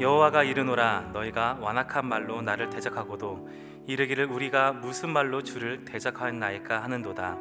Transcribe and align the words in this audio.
여호와가 0.00 0.44
이르노라 0.44 1.10
너희가 1.12 1.58
완악한 1.60 2.06
말로 2.06 2.40
나를 2.40 2.70
대적하고도 2.70 3.48
이르기를 3.88 4.26
우리가 4.26 4.72
무슨 4.72 5.10
말로 5.10 5.42
주를 5.42 5.84
대적하였나이까 5.84 6.84
하는도다. 6.84 7.36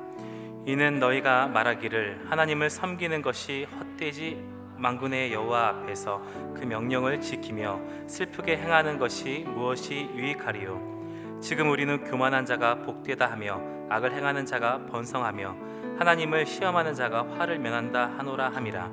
이는 0.66 1.00
너희가 1.00 1.48
말하기를 1.50 2.26
하나님을 2.32 2.72
섬기는 2.72 3.22
것이 3.22 3.68
헛되지 3.80 4.44
만군의 4.76 5.34
여호와 5.34 5.68
앞에서 5.68 6.24
그 6.56 6.66
명령을 6.66 7.22
지키며 7.22 7.80
슬프게 8.08 8.58
행하는 8.58 8.98
것이 8.98 9.46
무엇이 9.48 10.10
유익하리요? 10.16 11.40
지금 11.42 11.70
우리는 11.70 12.04
교만한 12.06 12.46
자가 12.48 12.80
복되다 12.80 13.30
하며 13.30 13.62
악을 13.90 14.14
행하는 14.14 14.48
자가 14.48 14.88
번성하며 14.88 15.56
하나님을 16.00 16.48
시험하는 16.48 16.96
자가 16.96 17.28
화를 17.38 17.60
면한다 17.60 18.14
하노라 18.18 18.50
함이라 18.50 18.92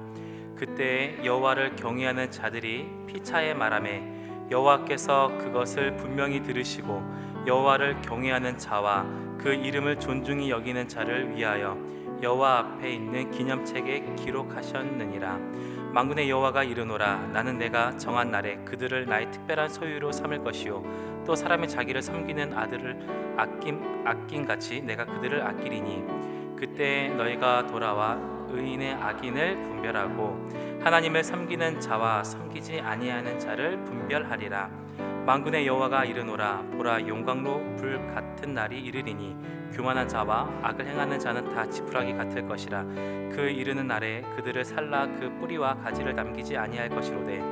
그때 0.57 1.19
여호와를 1.25 1.77
경외하는 1.77 2.31
자들이 2.31 2.89
피차에 3.07 3.55
말하매 3.55 4.03
여호와께서 4.51 5.39
그것을 5.39 5.97
분명히 5.97 6.43
들으시고 6.43 7.03
여호와를 7.47 8.03
경외하는 8.03 8.59
자와 8.59 9.05
그 9.39 9.53
이름을 9.53 9.99
존중히 10.01 10.51
여기는 10.51 10.89
자를 10.89 11.35
위하여 11.37 11.77
여호와 12.23 12.59
앞에 12.59 12.93
있는 12.93 13.31
기념책에 13.31 14.15
기록하셨느니라. 14.17 15.39
만군의 15.93 16.31
여호와가 16.31 16.65
이르노라. 16.65 17.29
나는 17.33 17.59
내가 17.59 17.97
정한 17.97 18.31
날에 18.31 18.57
그들을 18.65 19.07
나의 19.07 19.31
특별한 19.31 19.69
소유로 19.69 20.13
삼을 20.13 20.43
것이요 20.43 20.83
또 21.27 21.35
사람이 21.35 21.69
자기를 21.69 22.03
섬기는 22.03 22.57
아들을 22.57 23.35
아낌 23.37 23.83
아낀 24.07 24.47
같이 24.47 24.81
내가 24.81 25.05
그들을 25.05 25.43
아끼리니 25.43 26.05
그때 26.65 27.09
너희가 27.09 27.67
돌아와 27.67 28.19
의인의 28.49 28.95
악인을 28.95 29.57
분별하고 29.57 30.49
하나님을 30.83 31.23
섬기는 31.23 31.79
자와 31.79 32.25
섬기지 32.25 32.81
아니하는 32.81 33.39
자를 33.39 33.85
분별하리라. 33.85 34.71
만군의 35.27 35.67
여호와가 35.67 36.07
이르노라. 36.07 36.63
보라 36.75 37.07
용광로 37.07 37.77
불 37.77 37.99
같은 38.15 38.55
날이 38.55 38.81
이르리니 38.81 39.37
교만한 39.75 40.09
자와 40.09 40.49
악을 40.63 40.87
행하는 40.87 41.19
자는 41.19 41.55
다 41.55 41.69
지푸라기 41.69 42.15
같을 42.15 42.49
것이라. 42.49 42.83
그 43.35 43.53
이르는 43.55 43.87
날에 43.87 44.23
그들을 44.35 44.65
살라 44.65 45.09
그 45.19 45.37
뿌리와 45.41 45.75
가지를 45.75 46.17
남기지 46.17 46.57
아니할 46.57 46.89
것이로되 46.89 47.43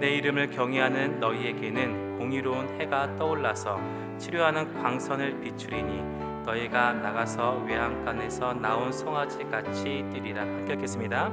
내 0.00 0.10
이름을 0.16 0.50
경외하는 0.50 1.20
너희에게는 1.20 2.18
공의로운 2.18 2.80
해가 2.80 3.14
떠올라서 3.14 3.80
치료하는 4.18 4.74
광선을 4.82 5.40
비추리니 5.40 6.29
너희가 6.50 6.94
나가서 6.94 7.58
외양간에서 7.66 8.54
나온 8.54 8.92
송아지 8.92 9.44
같이 9.44 10.04
뛰리라 10.12 10.42
함께 10.42 10.74
읽겠습니다. 10.74 11.30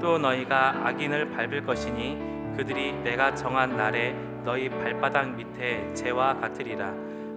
또 0.00 0.18
너희가 0.18 0.86
악인을 0.86 1.30
밟을 1.30 1.64
것이니 1.64 2.56
그들이 2.56 2.92
내가 2.92 3.34
정한 3.34 3.76
날에 3.76 4.12
너희 4.44 4.68
발바닥 4.68 5.34
밑에 5.34 5.92
재와 5.94 6.34
같으리라 6.38 6.92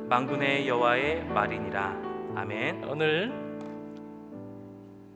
만군의 0.10 0.68
여호와의 0.68 1.26
말이니라 1.26 2.34
아멘. 2.36 2.84
오늘 2.86 3.32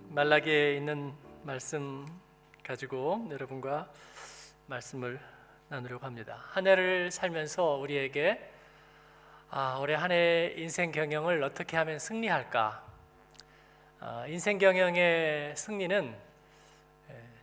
말라기에 0.10 0.76
있는 0.76 1.14
말씀 1.44 2.06
가지고 2.64 3.28
여러분과 3.32 3.90
말씀을 4.68 5.20
나누려고 5.70 6.06
합니다. 6.06 6.38
한 6.50 6.68
해를 6.68 7.10
살면서 7.10 7.76
우리에게 7.76 8.51
아, 9.54 9.78
올해 9.82 9.96
한 9.96 10.12
해 10.12 10.54
인생 10.56 10.94
경영을 10.94 11.44
어떻게 11.44 11.76
하면 11.76 12.00
승리할까? 12.00 12.86
아, 14.00 14.26
인생 14.28 14.58
경영의 14.58 15.58
승리는 15.58 16.16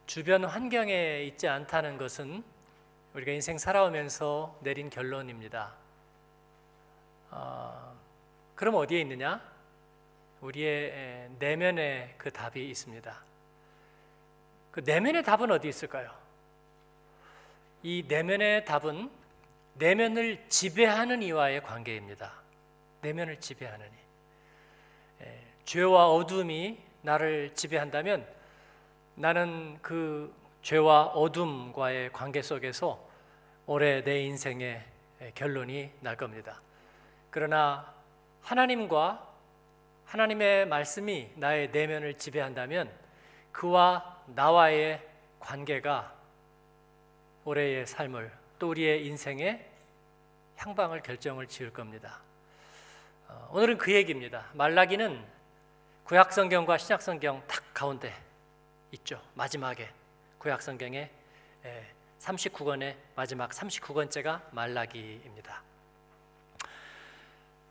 주변 0.07 0.47
환경에 0.47 1.25
있지 1.25 1.49
않다는 1.49 1.99
것은 1.99 2.43
우리가 3.13 3.33
인생 3.33 3.59
살아오면서 3.59 4.59
내린 4.63 4.89
결론입니다. 4.89 5.75
아, 7.31 7.93
그럼 8.55 8.77
어디에 8.77 9.01
있느냐? 9.01 9.43
우리의 10.41 11.29
내면에 11.39 12.15
그 12.17 12.31
답이 12.31 12.71
있습니다. 12.71 13.23
그 14.71 14.81
내면의 14.81 15.25
답은 15.25 15.51
어디 15.51 15.69
있을까요? 15.69 16.11
이 17.83 18.03
내면의 18.09 18.65
답은 18.65 19.18
내면을 19.79 20.45
지배하는 20.49 21.23
이와의 21.23 21.63
관계입니다. 21.63 22.33
내면을 23.01 23.39
지배하는 23.39 23.87
이. 23.87 25.25
예, 25.25 25.45
죄와 25.65 26.09
어둠이 26.09 26.79
나를 27.03 27.55
지배한다면 27.55 28.27
나는 29.15 29.79
그 29.81 30.35
죄와 30.63 31.07
어둠과의 31.07 32.13
관계 32.13 32.43
속에서 32.43 33.09
올해 33.67 34.03
내 34.03 34.21
인생의 34.23 34.85
결론이 35.35 35.91
날 36.01 36.17
겁니다. 36.17 36.61
그러나 37.31 37.95
하나님과 38.43 39.27
하나님의 40.07 40.67
말씀이 40.67 41.33
나의 41.37 41.71
내면을 41.71 42.15
지배한다면 42.15 42.91
그와 43.53 44.23
나와의 44.27 45.07
관계가 45.39 46.15
올해의 47.45 47.87
삶을 47.87 48.33
또 48.59 48.71
우리의 48.71 49.07
인생의 49.07 49.68
향방을 50.59 51.03
결정을 51.03 51.47
지을 51.47 51.73
겁니다. 51.73 52.21
어, 53.29 53.49
오늘은 53.53 53.79
그 53.79 53.93
얘기입니다. 53.93 54.47
말라기는 54.55 55.25
구약 56.05 56.33
성경과 56.33 56.79
신약 56.79 57.01
성경 57.01 57.43
딱 57.47 57.63
가운데 57.73 58.13
있죠. 58.93 59.23
마지막에 59.35 59.89
구약 60.39 60.63
성경의 60.63 61.11
39권의 62.21 62.97
마지막 63.15 63.51
39권째가 63.51 64.43
말라기입니다. 64.51 65.63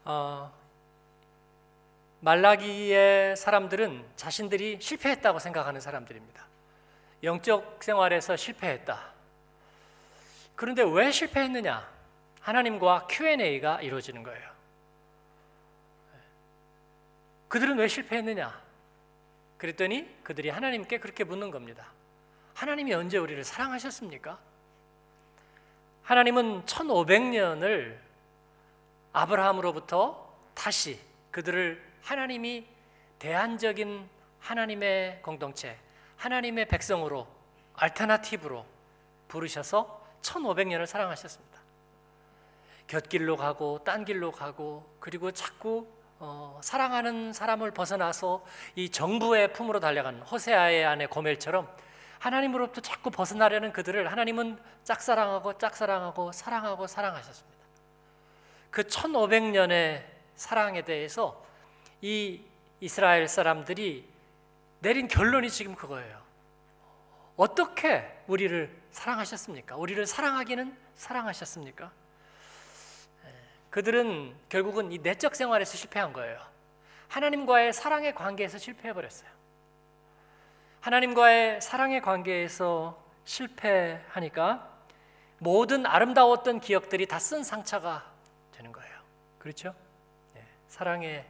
어, 0.06 0.54
말라기의 2.22 3.36
사람들은 3.36 4.06
자신들이 4.16 4.80
실패했다고 4.80 5.40
생각하는 5.40 5.81
사람들입니다. 5.81 6.46
영적 7.24 7.84
생활에서 7.84 8.38
실패했다. 8.38 9.14
그런데 10.56 10.84
왜 10.84 11.12
실패했느냐? 11.12 11.97
하나님과 12.47 13.08
Q&A가 13.09 13.81
이루어지는 13.81 14.24
거예요. 14.24 14.50
그들은 17.50 17.78
왜 17.78 17.90
실패했느냐? 17.90 18.58
그랬더니 19.58 20.24
그들이 20.24 20.47
하나님께 20.47 21.00
그렇게 21.00 21.25
묻는 21.25 21.52
겁니다. 21.52 21.91
하나님이 22.53 22.94
언제 22.94 23.18
우리를 23.18 23.44
사랑하셨습니까? 23.44 24.40
하나님은 26.03 26.66
1500년을 26.66 27.97
아브라함으로부터 29.12 30.34
다시 30.53 31.02
그들을 31.31 31.84
하나님이 32.02 32.66
대안적인 33.19 34.07
하나님의 34.40 35.22
공동체, 35.22 35.78
하나님의 36.16 36.69
백성으로 36.69 37.28
알터나티브로 37.74 38.66
부르셔서 39.28 40.07
1500년을 40.22 40.86
사랑하셨습니다. 40.86 41.56
곁길로 42.88 43.36
가고 43.38 43.84
딴 43.84 44.06
길로 44.06 44.31
가고 44.31 44.96
그리고 45.00 45.31
자꾸 45.31 45.88
어, 46.20 46.59
사랑하는 46.64 47.31
사람을 47.34 47.72
벗어나서 47.72 48.44
이 48.75 48.90
정부의 48.90 49.53
품으로 49.53 49.80
달려가는 49.80 50.22
호세아의 50.22 50.86
아내 50.86 51.06
고멜처럼 51.06 51.70
하나님으로부터 52.20 52.81
자꾸 52.81 53.12
벗어나려는 53.12 53.72
그들을 53.72 54.12
하나님은 54.12 54.58
짝사랑하고 54.84 55.58
짝사랑하고 55.59 56.31
사랑하고 56.31 56.88
사랑하셨습니다. 56.88 57.58
그 58.72 58.84
1500년의 58.84 60.04
사랑에 60.36 60.81
대해서 60.81 61.46
이 62.02 62.42
이스라엘 62.80 63.28
사람들이 63.28 64.08
내린 64.80 65.08
결론이 65.08 65.50
지금 65.50 65.75
그거예요. 65.75 66.22
어떻게 67.36 68.24
우리를 68.28 68.75
사랑하셨습니까? 68.92 69.75
우리를 69.75 70.06
사랑하기는 70.06 70.75
사랑하셨습니까? 70.95 71.92
그들은 73.77 74.35
결국은 74.50 74.91
이 74.91 74.97
내적 74.97 75.35
생활에서 75.35 75.77
실패한 75.77 76.12
거예요. 76.12 76.39
하나님과의 77.09 77.74
사랑의 77.74 78.15
관계에서 78.15 78.57
실패해 78.57 78.91
버렸어요. 78.91 79.29
하나님과의 80.81 81.62
사랑의 81.62 82.01
관계에서 82.01 83.00
실패하니까 83.24 84.68
모든 85.38 85.85
아름다웠던 85.85 86.59
기억들이 86.59 87.06
다 87.06 87.19
쓴 87.19 87.44
상처가 87.44 88.12
되는 88.51 88.71
거예요. 88.71 88.97
그렇죠? 89.38 89.75
네. 90.33 90.44
사랑에 90.68 91.24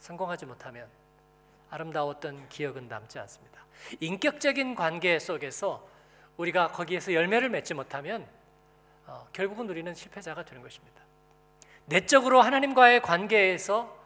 성공하지 0.00 0.46
못하면 0.46 0.88
아름다웠던 1.70 2.48
기억은 2.48 2.88
남지 2.88 3.20
않습니다. 3.20 3.64
인격적인 4.00 4.74
관계 4.74 5.20
속에서 5.20 5.88
우리가 6.38 6.72
거기에서 6.72 7.14
열매를 7.14 7.50
맺지 7.50 7.74
못하면 7.74 8.26
어, 9.06 9.28
결국은 9.32 9.70
우리는 9.70 9.94
실패자가 9.94 10.44
되는 10.44 10.60
것입니다. 10.60 11.06
내적으로 11.88 12.42
하나님과의 12.42 13.00
관계에서 13.00 13.96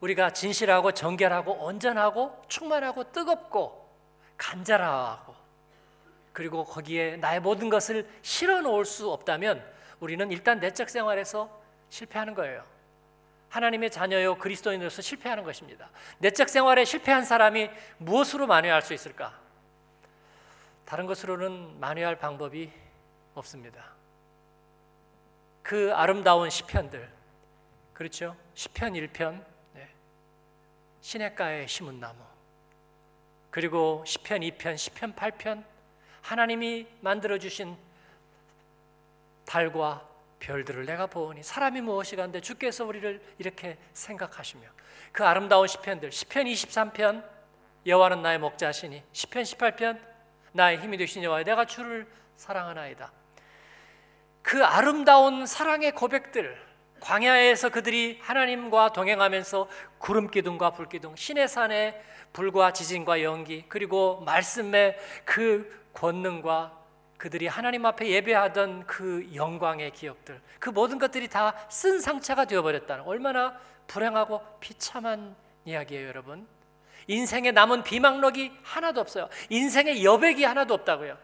우리가 0.00 0.32
진실하고 0.32 0.92
정결하고 0.92 1.52
온전하고 1.64 2.42
충만하고 2.48 3.12
뜨겁고 3.12 3.86
간절하고 4.36 5.34
그리고 6.32 6.64
거기에 6.64 7.16
나의 7.16 7.40
모든 7.40 7.70
것을 7.70 8.08
실어 8.22 8.60
놓을 8.60 8.84
수 8.84 9.10
없다면 9.10 9.64
우리는 10.00 10.30
일단 10.30 10.60
내적 10.60 10.90
생활에서 10.90 11.50
실패하는 11.88 12.34
거예요. 12.34 12.62
하나님의 13.48 13.90
자녀요 13.90 14.36
그리스도인으로서 14.36 15.00
실패하는 15.00 15.44
것입니다. 15.44 15.88
내적 16.18 16.48
생활에 16.48 16.84
실패한 16.84 17.24
사람이 17.24 17.70
무엇으로 17.98 18.46
만회할 18.46 18.82
수 18.82 18.92
있을까? 18.92 19.38
다른 20.84 21.06
것으로는 21.06 21.80
만회할 21.80 22.16
방법이 22.16 22.70
없습니다. 23.34 23.92
그 25.62 25.92
아름다운 25.94 26.50
시편들 26.50 27.15
그렇죠? 27.96 28.36
시편 28.52 28.92
1편. 28.92 29.42
네. 29.72 29.88
시냇가에 31.00 31.66
심은 31.66 31.98
나무. 31.98 32.18
그리고 33.50 34.04
시편 34.06 34.42
2편, 34.42 34.76
시편 34.76 35.14
8편. 35.14 35.64
하나님이 36.20 36.86
만들어 37.00 37.38
주신 37.38 37.74
달과 39.46 40.06
별들을 40.40 40.84
내가 40.84 41.06
보니 41.06 41.42
사람이 41.42 41.80
무엇이간데 41.80 42.42
주께서 42.42 42.84
우리를 42.84 43.22
이렇게 43.38 43.78
생각하시며 43.94 44.68
그 45.12 45.24
아름다운 45.24 45.66
시편들 45.66 46.12
시편 46.12 46.44
23편. 46.44 47.24
여호와는 47.86 48.20
나의 48.20 48.38
목자시니 48.40 49.02
시편 49.12 49.42
18편. 49.44 49.98
나의 50.52 50.80
힘이 50.80 50.98
되신 50.98 51.22
여호와 51.22 51.44
내가 51.44 51.64
주를 51.64 52.06
사랑하나이다. 52.36 53.10
그 54.42 54.62
아름다운 54.62 55.46
사랑의 55.46 55.92
고백들 55.92 56.66
광야에서 57.00 57.68
그들이 57.68 58.18
하나님과 58.22 58.92
동행하면서 58.92 59.68
구름 59.98 60.30
기둥과 60.30 60.70
불 60.70 60.88
기둥 60.88 61.14
신의 61.16 61.48
산에 61.48 62.02
불과 62.32 62.72
지진과 62.72 63.22
연기 63.22 63.64
그리고 63.68 64.20
말씀의 64.26 64.96
그 65.24 65.88
권능과 65.94 66.72
그들이 67.16 67.46
하나님 67.46 67.86
앞에 67.86 68.08
예배하던 68.08 68.86
그 68.86 69.28
영광의 69.34 69.92
기억들 69.92 70.40
그 70.58 70.68
모든 70.70 70.98
것들이 70.98 71.28
다 71.28 71.54
쓴 71.68 72.00
상처가 72.00 72.44
되어버렸다는 72.44 73.04
얼마나 73.04 73.58
불행하고 73.86 74.42
비참한 74.60 75.34
이야기예요 75.64 76.08
여러분. 76.08 76.46
인생에 77.08 77.52
남은 77.52 77.84
비망록이 77.84 78.52
하나도 78.62 79.00
없어요. 79.00 79.28
인생의 79.48 80.04
여백이 80.04 80.44
하나도 80.44 80.74
없다고요. 80.74 81.16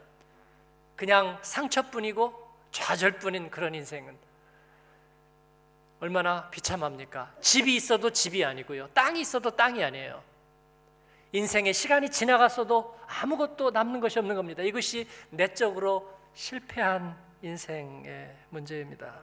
그냥 0.96 1.38
상처뿐이고 1.42 2.32
좌절뿐인 2.70 3.50
그런 3.50 3.74
인생은 3.74 4.16
얼마나 6.02 6.50
비참합니까 6.50 7.32
집이 7.40 7.74
있어도 7.76 8.10
집이 8.10 8.44
아니고요 8.44 8.88
땅이 8.88 9.20
있어도 9.20 9.50
땅이 9.50 9.82
아니에요 9.82 10.22
인생의 11.32 11.72
시간이 11.72 12.10
지나갔어도 12.10 12.98
아무것도 13.06 13.70
남는 13.70 14.00
것이 14.00 14.18
없는 14.18 14.36
겁니다. 14.36 14.62
이것이 14.62 15.08
내적으로 15.30 16.12
실패한 16.34 17.16
인생의 17.40 18.36
문제입니다. 18.50 19.14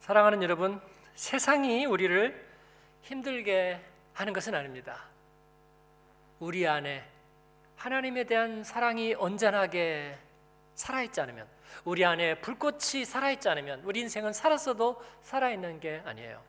사랑하는 0.00 0.40
여러분, 0.44 0.80
세상이 1.16 1.84
우리를 1.84 2.46
힘들게 3.02 3.80
하는 4.14 4.32
것은 4.32 4.54
아닙니다. 4.54 5.04
우리 6.38 6.66
안에 6.66 7.04
하나님에 7.74 8.22
대한 8.22 8.62
사랑이 8.62 9.14
온전하게 9.14 10.16
살아있지 10.76 11.20
않으면 11.20 11.48
우리 11.84 12.04
안에 12.04 12.40
불꽃이 12.40 13.04
살아있지 13.04 13.48
않으면 13.48 13.82
우리 13.84 14.00
인생은 14.00 14.32
살았어도 14.32 15.02
살아있는 15.22 15.80
게 15.80 16.02
아니에요. 16.04 16.40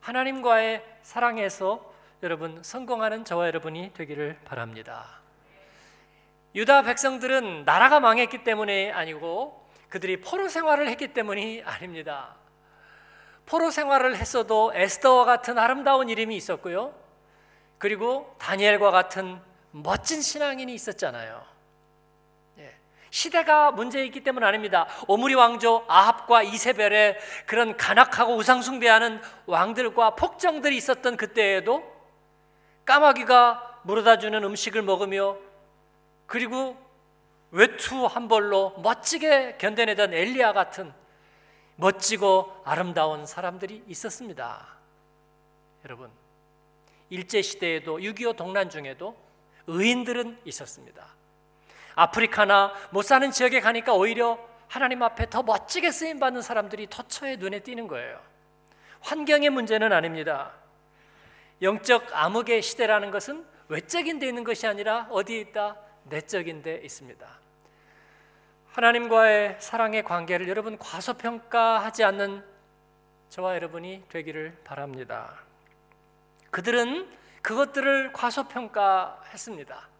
하나님과의 0.00 0.84
사랑에서 1.02 1.92
여러분 2.22 2.62
성공하는 2.62 3.24
저와 3.24 3.46
여러분이 3.46 3.92
되기를 3.94 4.40
바랍니다. 4.44 5.20
유다 6.54 6.82
백성들은 6.82 7.64
나라가 7.64 8.00
망했기 8.00 8.42
때문에 8.42 8.90
아니고 8.90 9.68
그들이 9.88 10.20
포로 10.20 10.48
생활을 10.48 10.88
했기 10.88 11.12
때문이 11.12 11.62
아닙니다. 11.64 12.36
포로 13.44 13.70
생활을 13.70 14.16
했어도 14.16 14.72
에스더와 14.74 15.24
같은 15.24 15.58
아름다운 15.58 16.08
이름이 16.08 16.34
있었고요. 16.36 16.94
그리고 17.78 18.34
다니엘과 18.38 18.90
같은 18.90 19.38
멋진 19.70 20.22
신앙인이 20.22 20.72
있었잖아요. 20.74 21.55
시대가 23.16 23.70
문제있기 23.70 24.20
때문 24.20 24.44
아닙니다. 24.44 24.86
오므리 25.08 25.32
왕조 25.32 25.86
아합과 25.88 26.42
이세벨의 26.42 27.16
그런 27.46 27.74
간악하고 27.74 28.36
우상 28.36 28.60
숭배하는 28.60 29.22
왕들과 29.46 30.16
폭정들이 30.16 30.76
있었던 30.76 31.16
그때에도 31.16 31.82
까마귀가 32.84 33.80
물어다 33.84 34.18
주는 34.18 34.44
음식을 34.44 34.82
먹으며 34.82 35.38
그리고 36.26 36.76
외투 37.52 38.04
한 38.04 38.28
벌로 38.28 38.74
멋지게 38.82 39.56
견뎌내던 39.56 40.12
엘리야 40.12 40.52
같은 40.52 40.92
멋지고 41.76 42.52
아름다운 42.64 43.24
사람들이 43.24 43.82
있었습니다. 43.86 44.66
여러분, 45.86 46.10
일제 47.08 47.40
시대에도 47.40 47.96
6.25 47.96 48.36
동란 48.36 48.68
중에도 48.68 49.16
의인들은 49.68 50.40
있었습니다. 50.44 51.15
아프리카나 51.96 52.72
못 52.90 53.02
사는 53.02 53.30
지역에 53.30 53.60
가니까 53.60 53.94
오히려 53.94 54.38
하나님 54.68 55.02
앞에 55.02 55.28
더 55.30 55.42
멋지게 55.42 55.90
쓰임 55.90 56.20
받는 56.20 56.42
사람들이 56.42 56.88
터처에 56.88 57.36
눈에 57.36 57.60
띄는 57.60 57.88
거예요. 57.88 58.20
환경의 59.00 59.50
문제는 59.50 59.92
아닙니다. 59.92 60.52
영적 61.62 62.08
암흑의 62.12 62.62
시대라는 62.62 63.10
것은 63.10 63.44
외적인 63.68 64.18
데 64.18 64.28
있는 64.28 64.44
것이 64.44 64.66
아니라 64.66 65.08
어디에 65.10 65.40
있다? 65.40 65.76
내적인 66.04 66.62
데 66.62 66.80
있습니다. 66.84 67.26
하나님과의 68.72 69.56
사랑의 69.58 70.04
관계를 70.04 70.48
여러분 70.48 70.76
과소평가하지 70.76 72.04
않는 72.04 72.44
저와 73.30 73.54
여러분이 73.54 74.04
되기를 74.10 74.58
바랍니다. 74.64 75.34
그들은 76.50 77.10
그것들을 77.40 78.12
과소평가했습니다. 78.12 79.95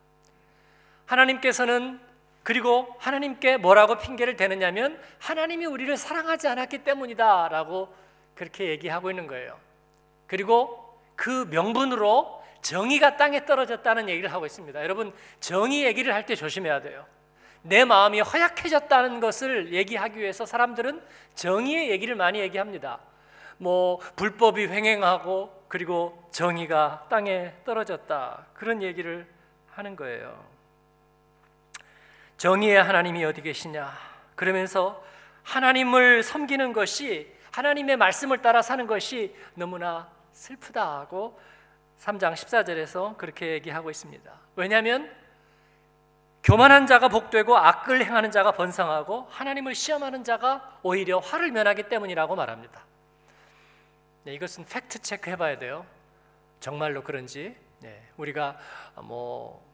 하나님께서는 1.07 2.01
그리고 2.43 2.95
하나님께 2.99 3.57
뭐라고 3.57 3.99
핑계를 3.99 4.37
대느냐면 4.37 5.01
하나님이 5.19 5.67
우리를 5.67 5.97
사랑하지 5.97 6.47
않았기 6.49 6.79
때문이다라고 6.85 7.93
그렇게 8.35 8.69
얘기하고 8.69 9.11
있는 9.11 9.27
거예요. 9.27 9.59
그리고 10.27 10.97
그 11.17 11.49
명분으로 11.51 12.45
정의가 12.63 13.17
땅에 13.17 13.45
떨어졌다는 13.47 14.09
얘기를 14.09 14.33
하고 14.33 14.47
있습니다. 14.47 14.83
여러분 14.83 15.13
정의 15.41 15.85
얘기를 15.85 16.13
할 16.15 16.27
때 16.27 16.35
조심해야 16.35 16.83
돼요. 16.83 17.05
내 17.63 17.85
마음이 17.85 18.21
허약해졌다는 18.21 19.19
것을 19.19 19.73
얘기하기 19.73 20.19
위해서 20.19 20.47
사람들은 20.47 21.03
정의의 21.35 21.91
얘기를 21.91 22.15
많이 22.15 22.39
얘기합니다. 22.39 23.01
뭐 23.59 23.99
불법이 24.15 24.67
횡행하고 24.67 25.65
그리고 25.69 26.23
정의가 26.31 27.07
땅에 27.09 27.53
떨어졌다 27.65 28.47
그런 28.55 28.83
얘기를 28.83 29.27
하는 29.71 29.97
거예요. 29.97 30.56
정의의 32.37 32.83
하나님이 32.83 33.25
어디 33.25 33.41
계시냐? 33.41 33.93
그러면서 34.35 35.03
하나님을 35.43 36.23
섬기는 36.23 36.73
것이 36.73 37.35
하나님의 37.51 37.97
말씀을 37.97 38.43
따라 38.43 38.61
사는 38.61 38.87
것이 38.87 39.35
너무나 39.55 40.11
슬프다고 40.33 41.41
3장 41.99 42.35
14절에서 42.35 43.17
그렇게 43.17 43.53
얘기하고 43.53 43.91
있습니다. 43.91 44.31
왜냐하면 44.57 45.11
교만한 46.43 46.87
자가 46.87 47.09
복되고 47.09 47.57
악을 47.57 48.05
행하는 48.05 48.31
자가 48.31 48.53
번성하고 48.53 49.27
하나님을 49.31 49.75
시험하는 49.75 50.23
자가 50.23 50.79
오히려 50.83 51.19
화를 51.19 51.51
면하기 51.51 51.85
때문이라고 51.85 52.37
말합니다. 52.37 52.85
네, 54.25 54.35
이것은 54.35 54.67
팩트 54.67 55.01
체크 55.01 55.31
해봐야 55.31 55.59
돼요. 55.59 55.87
정말로 56.61 57.03
그런지 57.03 57.57
네, 57.81 58.07
우리가 58.17 58.59
뭐 59.03 59.65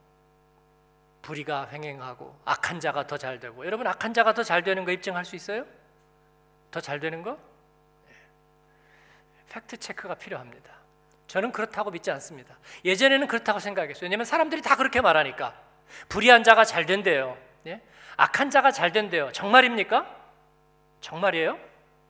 불의가 1.23 1.69
횡행하고 1.71 2.37
악한 2.45 2.81
자가 2.81 3.07
더 3.07 3.17
잘 3.17 3.38
되고 3.38 3.64
여러분 3.64 3.87
악한 3.87 4.12
자가 4.12 4.35
더 4.35 4.43
잘 4.43 4.62
되는 4.62 4.85
거 4.85 4.91
입증할 4.93 5.25
수 5.25 5.37
있어요? 5.37 5.64
더 6.71 6.81
잘 6.81 7.00
되는 7.00 7.23
거? 7.23 7.38
예. 8.09 8.14
팩트 9.50 9.76
체크가 9.79 10.14
필요합니다. 10.17 10.73
저는 11.29 11.52
그렇다고 11.52 11.91
믿지 11.91 12.11
않습니다. 12.11 12.57
예전에는 12.85 13.26
그렇다고 13.26 13.59
생각했어요. 13.59 14.05
왜냐하면 14.05 14.25
사람들이 14.26 14.61
다 14.62 14.76
그렇게 14.76 15.00
말하니까 15.00 15.55
불의한 16.09 16.43
자가 16.43 16.64
잘 16.64 16.85
된대요. 16.87 17.38
예? 17.67 17.81
악한 18.17 18.50
자가 18.50 18.71
잘 18.73 18.93
된대요. 18.93 19.31
정말입니까? 19.33 20.07
정말이에요? 21.00 21.59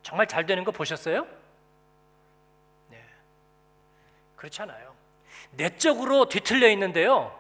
정말 0.02 0.26
잘 0.26 0.46
되는 0.46 0.64
거 0.64 0.72
보셨어요? 0.72 1.26
네. 2.88 3.04
그렇지 4.36 4.62
않아요. 4.62 4.94
내적으로 5.52 6.28
뒤틀려 6.28 6.68
있는데요. 6.70 7.38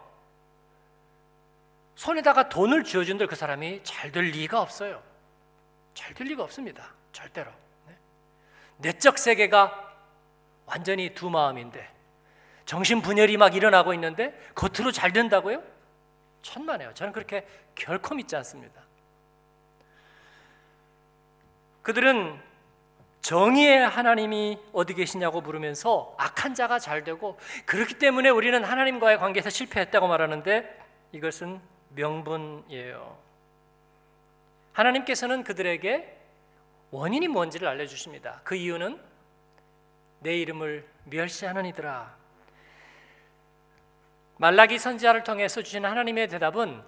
손에다가 2.02 2.48
돈을 2.48 2.82
쥐어준들 2.82 3.28
그 3.28 3.36
사람이 3.36 3.84
잘 3.84 4.10
될 4.10 4.24
리가 4.24 4.60
없어요. 4.60 5.00
잘 5.94 6.14
될 6.14 6.26
리가 6.26 6.42
없습니다. 6.42 6.92
절대로. 7.12 7.48
네. 7.86 7.94
내적 8.78 9.18
세계가 9.18 9.94
완전히 10.66 11.14
두 11.14 11.30
마음인데 11.30 11.88
정신 12.64 13.02
분열이 13.02 13.36
막 13.36 13.54
일어나고 13.54 13.94
있는데 13.94 14.36
겉으로 14.56 14.90
잘 14.90 15.12
된다고요? 15.12 15.62
천만에요. 16.42 16.92
저는 16.94 17.12
그렇게 17.12 17.46
결코 17.76 18.16
믿지 18.16 18.34
않습니다. 18.34 18.82
그들은 21.82 22.36
정의의 23.20 23.88
하나님이 23.88 24.58
어디 24.72 24.94
계시냐고 24.94 25.40
물으면서 25.40 26.16
악한 26.18 26.56
자가 26.56 26.80
잘 26.80 27.04
되고 27.04 27.38
그렇기 27.64 27.94
때문에 27.94 28.28
우리는 28.28 28.64
하나님과의 28.64 29.18
관계에서 29.18 29.50
실패했다고 29.50 30.08
말하는데 30.08 30.82
이것은 31.12 31.71
명분이에요. 31.94 33.18
하나님께서는 34.72 35.44
그들에게 35.44 36.18
원인이 36.90 37.28
뭔지를 37.28 37.68
알려 37.68 37.86
주십니다. 37.86 38.40
그 38.44 38.54
이유는 38.54 39.00
내 40.20 40.36
이름을 40.38 40.86
멸시하는 41.04 41.66
이들아. 41.66 42.14
말라기 44.36 44.78
선지자를 44.78 45.24
통해서 45.24 45.62
주신 45.62 45.84
하나님의 45.84 46.28
대답은 46.28 46.82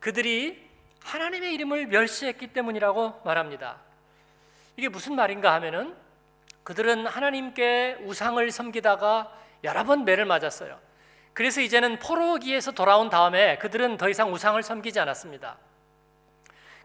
그들이 0.00 0.68
하나님의 1.02 1.54
이름을 1.54 1.86
멸시했기 1.86 2.48
때문이라고 2.48 3.22
말합니다. 3.24 3.78
이게 4.76 4.88
무슨 4.88 5.14
말인가 5.14 5.52
하면은 5.54 5.94
그들은 6.62 7.06
하나님께 7.06 7.98
우상을 8.02 8.50
섬기다가 8.50 9.36
여러 9.64 9.84
번 9.84 10.04
매를 10.04 10.24
맞았어요. 10.24 10.78
그래서 11.32 11.60
이제는 11.60 11.98
포로기에서 11.98 12.72
돌아온 12.72 13.08
다음에 13.08 13.58
그들은 13.58 13.96
더 13.96 14.08
이상 14.08 14.32
우상을 14.32 14.62
섬기지 14.62 14.98
않았습니다. 15.00 15.56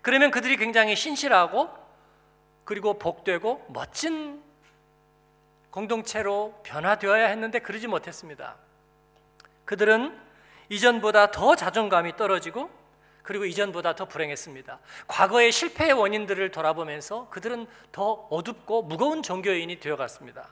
그러면 0.02 0.32
그들이 0.32 0.58
굉장히 0.58 0.96
신실하고 0.96 1.70
그리고 2.64 3.00
복되고 3.00 3.66
멋진 3.70 4.44
공동체로 5.72 6.60
변화되어야 6.64 7.28
했는데 7.28 7.60
그러지 7.60 7.88
못했습니다. 7.88 8.56
그들은 9.66 10.18
이전보다 10.70 11.32
더 11.32 11.56
자존감이 11.56 12.16
떨어지고 12.16 12.70
그리고 13.24 13.46
이전보다 13.46 13.96
더 13.96 14.06
불행했습니다. 14.06 14.80
과거의 15.08 15.52
실패의 15.52 15.94
원인들을 15.94 16.52
돌아보면서 16.52 17.28
그들은 17.30 17.66
더 17.92 18.28
어둡고 18.30 18.84
무거운 18.84 19.24
종교인이 19.24 19.80
되어갔습니다. 19.80 20.48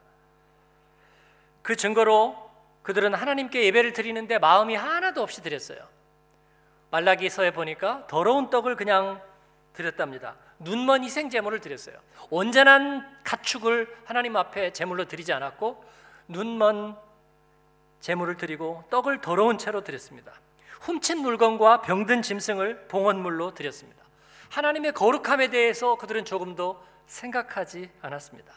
그 1.61 1.75
증거로 1.75 2.42
그들은 2.83 3.13
하나님께 3.13 3.63
예배를 3.65 3.93
드리는데 3.93 4.39
마음이 4.39 4.75
하나도 4.75 5.21
없이 5.21 5.41
드렸어요. 5.41 5.79
말라기서에 6.91 7.51
보니까 7.51 8.05
더러운 8.07 8.49
떡을 8.49 8.75
그냥 8.75 9.21
드렸답니다. 9.73 10.35
눈먼 10.59 11.03
희생 11.03 11.29
제물을 11.29 11.59
드렸어요. 11.59 11.95
온전한 12.29 13.19
가축을 13.23 13.97
하나님 14.05 14.35
앞에 14.35 14.71
제물로 14.73 15.05
드리지 15.05 15.33
않았고 15.33 15.83
눈먼 16.27 16.95
제물을 17.99 18.37
드리고 18.37 18.83
떡을 18.89 19.21
더러운 19.21 19.57
채로 19.57 19.83
드렸습니다. 19.83 20.33
훔친 20.81 21.19
물건과 21.19 21.81
병든 21.81 22.21
짐승을 22.21 22.87
봉헌물로 22.89 23.53
드렸습니다. 23.53 24.03
하나님의 24.49 24.91
거룩함에 24.91 25.49
대해서 25.49 25.95
그들은 25.95 26.25
조금도 26.25 26.83
생각하지 27.07 27.89
않았습니다. 28.01 28.53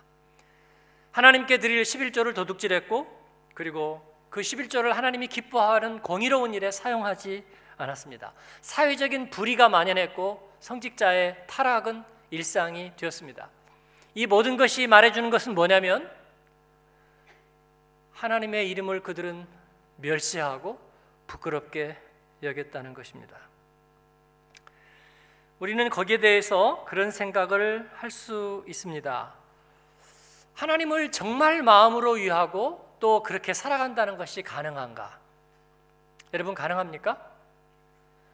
하나님께 1.12 1.58
드릴 1.58 1.82
11조를 1.82 2.34
도둑질했고 2.34 3.06
그리고 3.54 4.15
그 4.30 4.40
11조를 4.40 4.92
하나님이 4.92 5.28
기뻐하는 5.28 6.00
공의로운 6.02 6.54
일에 6.54 6.70
사용하지 6.70 7.44
않았습니다. 7.76 8.32
사회적인 8.60 9.30
불의가 9.30 9.68
만연했고 9.68 10.52
성직자의 10.60 11.44
타락은 11.46 12.04
일상이 12.30 12.92
되었습니다. 12.96 13.48
이 14.14 14.26
모든 14.26 14.56
것이 14.56 14.86
말해주는 14.86 15.30
것은 15.30 15.54
뭐냐면 15.54 16.10
하나님의 18.12 18.70
이름을 18.70 19.02
그들은 19.02 19.46
멸시하고 19.98 20.80
부끄럽게 21.26 21.96
여겼다는 22.42 22.94
것입니다. 22.94 23.36
우리는 25.58 25.88
거기에 25.88 26.18
대해서 26.18 26.84
그런 26.86 27.10
생각을 27.10 27.90
할 27.94 28.10
수 28.10 28.64
있습니다. 28.66 29.34
하나님을 30.54 31.12
정말 31.12 31.62
마음으로 31.62 32.12
위하고 32.12 32.85
또 32.98 33.22
그렇게 33.22 33.52
살아간다는 33.54 34.16
것이 34.16 34.42
가능한가? 34.42 35.18
여러분 36.32 36.54
가능합니까? 36.54 37.30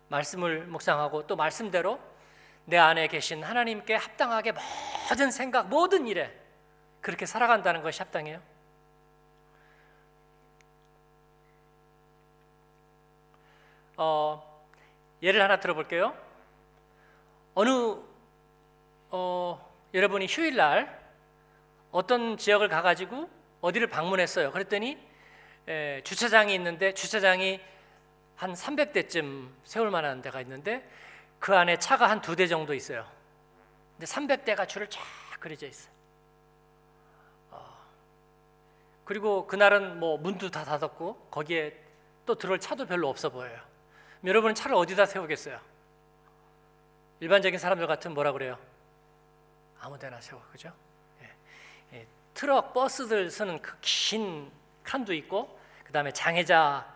말씀을 0.08 0.66
묵상하고 0.66 1.26
또 1.26 1.36
말씀대로 1.36 1.98
내 2.64 2.78
안에 2.78 3.08
계신 3.08 3.42
하나님께 3.42 3.94
합당하게 3.94 4.52
모든 5.08 5.30
생각, 5.30 5.68
모든 5.68 6.06
일에 6.06 6.38
그렇게 7.00 7.26
살아간다는 7.26 7.82
것이 7.82 8.00
합당해요? 8.02 8.40
어, 13.96 14.62
예를 15.22 15.42
하나 15.42 15.60
들어볼게요. 15.60 16.16
어느 17.54 17.96
어, 19.10 19.72
여러분이 19.92 20.26
휴일날 20.26 21.00
어떤 21.90 22.36
지역을 22.36 22.68
가가지고 22.68 23.28
어디를 23.62 23.86
방문했어요. 23.86 24.50
그랬더니 24.52 24.98
에, 25.68 26.02
주차장이 26.04 26.54
있는데 26.54 26.92
주차장이 26.92 27.60
한 28.36 28.52
300대쯤 28.52 29.50
세울 29.64 29.90
만한 29.90 30.20
데가 30.20 30.40
있는데 30.42 30.86
그 31.38 31.56
안에 31.56 31.78
차가 31.78 32.10
한 32.10 32.20
두 32.20 32.36
대 32.36 32.46
정도 32.46 32.74
있어요. 32.74 33.06
근데 33.96 34.06
300대가 34.06 34.68
줄을 34.68 34.88
쫙 34.90 35.00
그려져 35.40 35.66
있어요. 35.66 35.92
어, 37.50 37.64
그리고 39.04 39.46
그날은 39.46 39.98
뭐 40.00 40.18
문도 40.18 40.50
다 40.50 40.64
닫았고 40.64 41.28
거기에 41.30 41.76
또 42.26 42.34
들어올 42.36 42.58
차도 42.60 42.86
별로 42.86 43.08
없어 43.08 43.30
보여요. 43.30 43.58
여러분은 44.24 44.54
차를 44.54 44.76
어디다 44.76 45.06
세우겠어요? 45.06 45.58
일반적인 47.20 47.58
사람들 47.58 47.86
같은 47.86 48.14
뭐라 48.14 48.32
그래요? 48.32 48.58
아무데나 49.80 50.20
세워, 50.20 50.40
그죠? 50.52 50.72
트럭, 52.34 52.72
버스들 52.72 53.30
쓰는 53.30 53.60
그 53.60 53.76
긴 53.80 54.50
칸도 54.84 55.12
있고, 55.14 55.58
그 55.84 55.92
다음에 55.92 56.10
장애자 56.12 56.92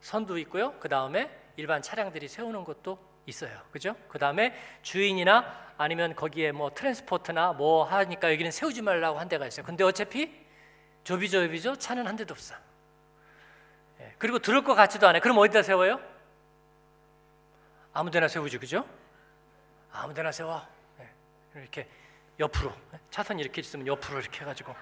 선도 0.00 0.38
있고요. 0.38 0.78
그 0.78 0.88
다음에 0.88 1.30
일반 1.56 1.80
차량들이 1.82 2.28
세우는 2.28 2.64
것도 2.64 2.98
있어요, 3.26 3.58
그죠? 3.72 3.96
그 4.08 4.18
다음에 4.18 4.54
주인이나 4.82 5.72
아니면 5.78 6.14
거기에 6.14 6.52
뭐 6.52 6.70
transport나 6.72 7.54
뭐 7.54 7.84
하니까 7.84 8.30
여기는 8.32 8.50
세우지 8.50 8.82
말라고 8.82 9.18
한 9.18 9.28
데가 9.28 9.46
있어요. 9.46 9.66
근데 9.66 9.82
어차피 9.84 10.32
조비조비죠? 11.04 11.76
차는 11.76 12.06
한 12.06 12.16
대도 12.16 12.32
없어. 12.32 12.54
예, 14.00 14.14
그리고 14.18 14.38
들을 14.38 14.62
것 14.62 14.74
같지도 14.74 15.08
않아요. 15.08 15.20
그럼 15.20 15.38
어디다 15.38 15.62
세워요? 15.62 16.00
아무 17.92 18.10
데나 18.10 18.28
세우죠, 18.28 18.60
그죠? 18.60 18.86
아무 19.90 20.12
데나 20.14 20.30
세워. 20.30 20.66
예, 21.00 21.60
이렇게 21.60 21.88
옆으로 22.38 22.72
차선 23.10 23.38
이렇게 23.38 23.60
있으면 23.60 23.86
옆으로 23.86 24.20
이렇게 24.20 24.40
해가지고 24.40 24.74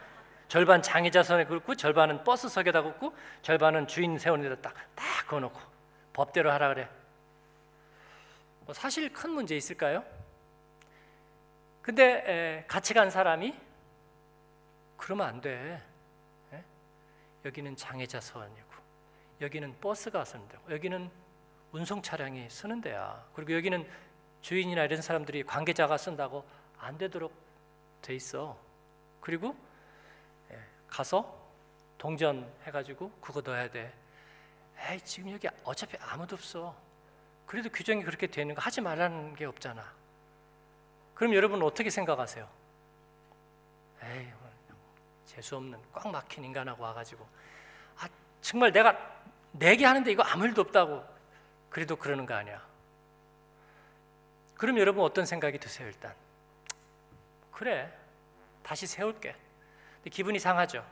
절반 0.49 0.83
장애자선에 0.83 1.47
긋고 1.47 1.75
절반은 1.75 2.25
버스석에다 2.25 2.83
긋고 2.83 3.17
절반은 3.43 3.87
주인 3.87 4.19
세우는 4.19 4.49
데다 4.49 4.73
딱딱 4.73 5.27
그어놓고 5.29 5.61
법대로 6.13 6.51
하라 6.51 6.69
그래. 6.69 6.89
뭐 8.61 8.75
사실 8.75 9.13
큰 9.13 9.31
문제 9.31 9.57
있을까요? 9.57 10.05
근데 11.83 12.25
에, 12.27 12.65
같이 12.67 12.95
간 12.95 13.11
사람이 13.11 13.55
그러면 14.97 15.27
안 15.27 15.41
돼. 15.41 15.83
에? 16.53 16.65
여기는 17.45 17.77
장애자선이고 17.77 18.75
여기는 19.41 19.81
버스가 19.81 20.25
쓰는 20.25 20.49
데고 20.49 20.73
여기는 20.73 21.11
운송 21.73 22.01
차량이 22.01 22.49
쓰는 22.49 22.81
데야. 22.81 23.27
그리고 23.35 23.55
여기는 23.55 23.87
주인이나 24.41 24.85
이런 24.85 25.03
사람들이 25.03 25.43
관계자가 25.43 25.97
쓴다고 25.97 26.47
안 26.79 26.97
되도록 26.97 27.44
돼 28.05 28.15
있어. 28.15 28.57
그리고 29.21 29.57
예, 30.53 30.59
가서 30.87 31.43
동전 31.97 32.53
해가지고 32.65 33.11
그거 33.21 33.41
넣어야 33.41 33.71
돼. 33.71 33.93
에이 34.91 35.01
지금 35.01 35.33
여기 35.33 35.49
어차피 35.65 35.97
아무도 35.99 36.37
없어. 36.37 36.77
그래도 37.47 37.71
규정이 37.71 38.05
그렇게 38.05 38.27
되는 38.27 38.55
거 38.55 38.61
하지 38.61 38.81
말라는 38.81 39.35
게 39.35 39.47
없잖아. 39.47 39.93
그럼 41.15 41.35
여러분 41.35 41.63
어떻게 41.63 41.89
생각하세요? 41.91 42.49
에이 44.03 44.33
재수 45.27 45.57
없는 45.57 45.79
꽉 45.93 46.09
막힌 46.09 46.45
인간하고 46.45 46.83
와가지고 46.85 47.27
아 47.99 48.09
정말 48.41 48.73
내가 48.73 48.97
내게 49.53 49.85
하는데 49.85 50.11
이거 50.11 50.23
아무 50.23 50.45
일도 50.45 50.61
없다고 50.61 51.05
그래도 51.71 51.97
그러는 51.97 52.27
거 52.27 52.35
아니야. 52.35 52.65
그럼 54.57 54.79
여러분 54.79 55.05
어떤 55.05 55.27
생각이 55.27 55.59
드세요 55.59 55.89
일단? 55.89 56.15
그래 57.55 57.93
다시 58.63 58.87
세울게. 58.87 59.35
기분이 60.11 60.39
상하죠. 60.39 60.85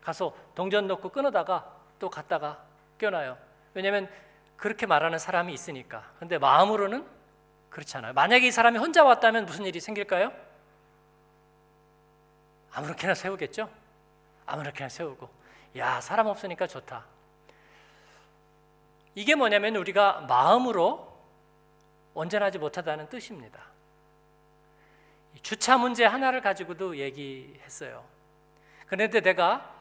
가서 0.00 0.34
동전 0.54 0.86
넣고 0.88 1.10
끊어다가 1.10 1.76
또 1.98 2.10
갔다가 2.10 2.64
껴놔요. 2.98 3.38
왜냐하면 3.74 4.10
그렇게 4.56 4.86
말하는 4.86 5.18
사람이 5.18 5.52
있으니까. 5.52 6.10
근데 6.18 6.38
마음으로는 6.38 7.06
그렇지 7.70 7.96
않아요. 7.98 8.12
만약에 8.14 8.46
이 8.48 8.50
사람이 8.50 8.78
혼자 8.78 9.04
왔다면 9.04 9.46
무슨 9.46 9.64
일이 9.64 9.80
생길까요? 9.80 10.32
아무렇게나 12.72 13.14
세우겠죠. 13.14 13.70
아무렇게나 14.46 14.88
세우고 14.88 15.28
야 15.76 16.00
사람 16.00 16.26
없으니까 16.26 16.66
좋다. 16.66 17.04
이게 19.14 19.34
뭐냐면 19.34 19.76
우리가 19.76 20.22
마음으로 20.22 21.10
온전하지 22.14 22.58
못하다는 22.58 23.08
뜻입니다. 23.08 23.69
주차 25.42 25.78
문제 25.78 26.04
하나를 26.04 26.40
가지고도 26.40 26.96
얘기했어요. 26.98 28.04
그런데 28.86 29.20
내가 29.20 29.74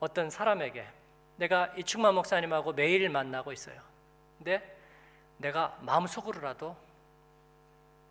어떤 0.00 0.30
사람에게 0.30 0.86
내가 1.36 1.72
이충만 1.76 2.14
목사님하고 2.14 2.72
매일 2.72 3.08
만나고 3.08 3.52
있어요. 3.52 3.80
근데 4.38 4.78
내가 5.38 5.76
마음속으로라도 5.80 6.76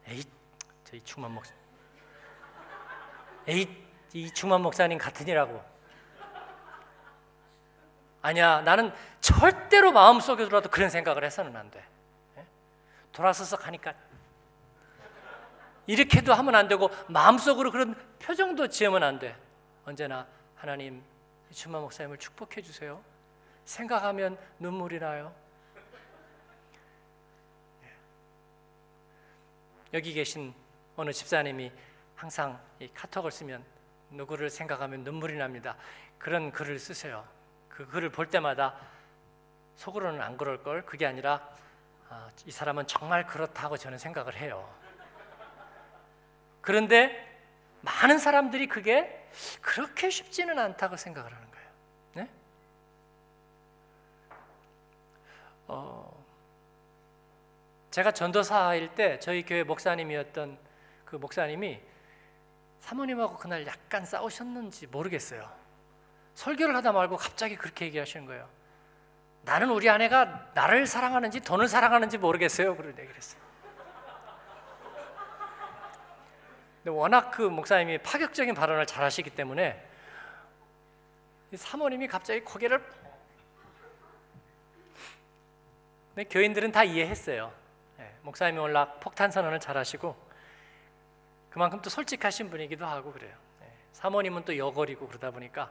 에이 0.08 0.24
저 0.84 0.96
이충만 0.96 1.32
목사 1.32 1.54
에이 3.48 3.68
이충만 4.14 4.62
목사님 4.62 4.98
같으니라고 4.98 5.64
아니야 8.22 8.62
나는 8.62 8.94
절대로 9.20 9.92
마음속에서라도 9.92 10.70
그런 10.70 10.90
생각을 10.90 11.24
해서는 11.24 11.56
안 11.56 11.70
돼. 11.72 11.84
예? 12.38 12.46
돌아서서 13.12 13.58
가니까 13.58 13.94
이렇게도 15.92 16.34
하면 16.34 16.56
안 16.56 16.70
되고 16.70 16.90
마음속으로 17.10 17.70
그런 17.70 17.96
표정도 18.18 18.70
지으면 18.70 19.04
안 19.04 19.20
돼. 19.20 19.36
언제나 19.84 20.26
하나님 20.56 21.04
이충만 21.50 21.82
목사님을 21.82 22.18
축복해 22.18 22.62
주세요. 22.62 23.04
생각하면 23.66 24.38
눈물이 24.60 25.00
나요. 25.00 25.36
여기 29.94 30.14
계신 30.14 30.54
어느 30.96 31.12
집사님이 31.12 31.70
항상 32.16 32.58
이 32.80 32.88
카톡을 32.94 33.30
쓰면 33.30 33.62
누구를 34.12 34.50
생각하면 34.50 35.04
눈물이 35.04 35.36
납니다. 35.36 35.76
그런 36.18 36.54
글을 36.54 36.80
쓰세요. 36.80 37.28
그 37.68 37.86
글을 37.88 38.12
볼 38.12 38.30
때마다 38.30 38.78
속으로는 39.76 40.22
안 40.22 40.38
그럴 40.38 40.64
걸 40.64 40.86
그게 40.86 41.06
아니라 41.06 41.46
아, 42.08 42.30
이 42.46 42.52
사람은 42.52 42.88
정말 42.88 43.28
그렇다고 43.28 43.76
저는 43.76 43.98
생각을 43.98 44.38
해요. 44.38 44.74
그런데 46.62 47.28
많은 47.82 48.20
사람들이 48.20 48.68
그게 48.68 49.28
그렇게 49.62 50.10
쉽지는 50.10 50.58
않다고 50.60 50.98
생각을 50.98 51.34
하는 51.34 51.52
거예요. 51.52 51.68
네? 52.14 52.30
어, 55.68 56.24
제가 57.90 58.12
전도사일 58.12 58.96
때 58.96 59.20
저희 59.20 59.44
교회 59.44 59.64
목사님이었던 59.64 60.58
그 61.06 61.16
목사님이 61.16 61.82
사모님하고 62.80 63.38
그날 63.38 63.66
약간 63.68 64.06
싸우셨는지 64.06 64.88
모르겠어요. 64.88 65.50
설교를 66.36 66.76
하다 66.78 66.92
말고 66.94 67.18
갑자기 67.18 67.56
그렇게 67.56 67.86
얘기하시는 67.86 68.26
거예요. 68.26 68.50
나는 69.44 69.70
우리 69.70 69.90
아내가 69.90 70.50
나를 70.54 70.86
사랑하는지 70.86 71.42
돈을 71.42 71.68
사랑하는지 71.68 72.18
모르겠어요. 72.18 72.76
그런 72.76 72.92
얘기를 72.92 73.16
했어요. 73.16 73.41
근데 76.84 76.98
워낙 76.98 77.30
그 77.30 77.44
목사님이 77.44 78.00
파격적인 78.00 78.56
발언을 78.56 78.88
잘 78.88 79.04
하시기 79.04 79.30
때문에 79.30 79.88
사모님이 81.54 82.08
갑자기 82.08 82.42
고개를 82.42 82.84
근데 86.16 86.24
교인들은 86.28 86.72
다 86.72 86.84
이해했어요. 86.84 87.54
네, 87.98 88.16
목사님이 88.24 88.60
워낙 88.60 89.00
폭탄 89.00 89.30
선언을 89.30 89.60
잘 89.60 89.78
하시고 89.78 90.16
그만큼 91.52 91.82
또 91.82 91.90
솔직하신 91.92 92.50
분이기도 92.50 92.86
하고 92.86 93.14
그래요. 93.14 93.38
네, 93.60 93.72
사모님은 93.94 94.44
또 94.46 94.58
여거리고 94.58 95.08
그러다 95.08 95.30
보니까 95.30 95.70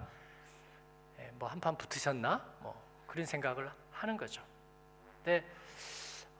네, 1.16 1.30
뭐 1.34 1.48
한판 1.48 1.76
붙으셨나 1.76 2.44
뭐 2.60 2.80
그런 3.08 3.26
생각을 3.26 3.68
하는 3.90 4.16
거죠. 4.16 4.42
근데 5.16 5.44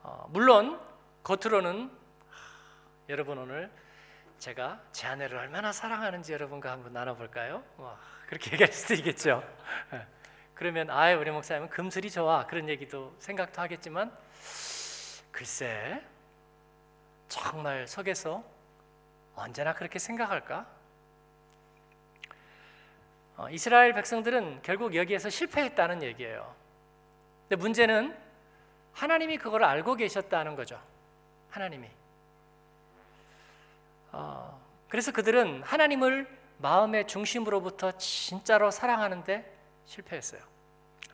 어, 0.01 0.27
물론 0.29 0.79
겉으로는 1.23 1.91
하, 2.29 3.09
여러분 3.09 3.37
오늘 3.37 3.69
제가 4.41 4.81
제 4.91 5.05
아내를 5.05 5.37
얼마나 5.37 5.71
사랑하는지 5.71 6.33
여러분과 6.33 6.71
한번 6.71 6.93
나눠볼까요? 6.93 7.63
와, 7.77 7.95
그렇게 8.25 8.53
얘기할 8.53 8.73
수도 8.73 8.95
있겠죠. 8.95 9.43
예. 9.93 10.07
그러면 10.55 10.89
아 10.89 11.13
우리 11.13 11.29
목사님은 11.29 11.69
금슬이 11.69 12.09
좋아 12.09 12.47
그런 12.47 12.67
얘기도 12.67 13.15
생각도 13.19 13.61
하겠지만 13.61 14.11
글쎄 15.31 16.03
정말 17.29 17.87
속에서 17.87 18.43
언제나 19.35 19.75
그렇게 19.75 19.99
생각할까? 19.99 20.65
어, 23.37 23.47
이스라엘 23.51 23.93
백성들은 23.93 24.63
결국 24.63 24.95
여기에서 24.95 25.29
실패했다는 25.29 26.01
얘기예요. 26.01 26.55
근데 27.47 27.61
문제는 27.61 28.17
하나님이 28.93 29.37
그걸 29.37 29.63
알고 29.63 29.97
계셨다는 29.97 30.55
거죠. 30.55 30.81
하나님이. 31.51 32.00
어, 34.11 34.59
그래서 34.89 35.11
그들은 35.11 35.63
하나님을 35.63 36.27
마음의 36.57 37.07
중심으로부터 37.07 37.93
진짜로 37.97 38.71
사랑하는데 38.71 39.57
실패했어요. 39.85 40.41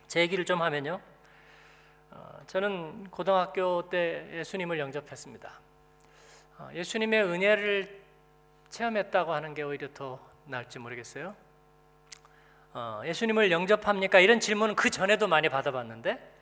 제 0.08 0.20
얘기를 0.22 0.46
좀 0.46 0.62
하면요. 0.62 1.00
어, 2.12 2.40
저는 2.48 3.10
고등학교 3.12 3.90
때 3.90 4.28
예수님을 4.34 4.80
영접했습니다. 4.80 5.52
어, 6.60 6.70
예수님의 6.74 7.24
은혜를 7.24 8.02
체험했다고 8.70 9.34
하는 9.34 9.54
게 9.54 9.64
오히려 9.64 9.88
더 9.94 10.20
나을지 10.46 10.80
모르겠어요. 10.80 11.36
어, 12.74 13.02
예수님을 13.06 13.52
영접합니까? 13.52 14.20
이런 14.20 14.40
질문은 14.40 14.76
그 14.76 14.90
전에도 14.90 15.28
많이 15.28 15.50
받아봤는데 15.50 16.34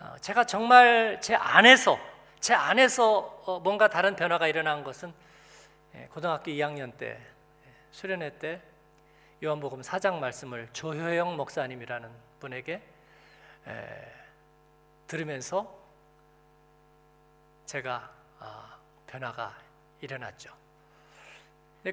어, 0.00 0.14
제가 0.20 0.44
정말 0.44 1.18
제 1.20 1.34
안에서 1.34 1.98
제 2.40 2.52
안에서 2.54 3.42
어, 3.46 3.60
뭔가 3.60 3.88
다른 3.88 4.16
변화가 4.16 4.48
일어난 4.48 4.84
것은 4.84 5.08
예, 5.08 5.14
고등학교 6.10 6.50
2학년 6.50 6.96
때 6.96 7.10
예, 7.10 7.72
수련회 7.90 8.38
때 8.38 8.60
요한복음 9.42 9.80
4장 9.80 10.18
말씀을 10.18 10.68
조효영 10.72 11.36
목사님이라는 11.36 12.10
분에게 12.40 12.82
에, 13.66 14.12
들으면서 15.06 15.78
제가 17.66 18.10
아, 18.40 18.78
변화가 19.06 19.56
일어났죠. 20.00 20.52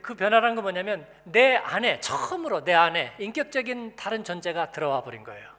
그 0.01 0.15
변화란 0.15 0.55
건 0.55 0.63
뭐냐면 0.63 1.07
내 1.23 1.55
안에 1.55 1.99
처음으로 1.99 2.63
내 2.63 2.73
안에 2.73 3.15
인격적인 3.19 3.97
다른 3.97 4.23
존재가 4.23 4.71
들어와 4.71 5.03
버린 5.03 5.23
거예요. 5.23 5.51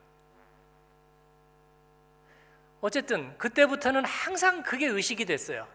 어쨌든 2.80 3.36
그때부터는 3.38 4.04
항상 4.04 4.62
그게 4.62 4.86
의식이 4.86 5.26
됐어요. 5.26 5.68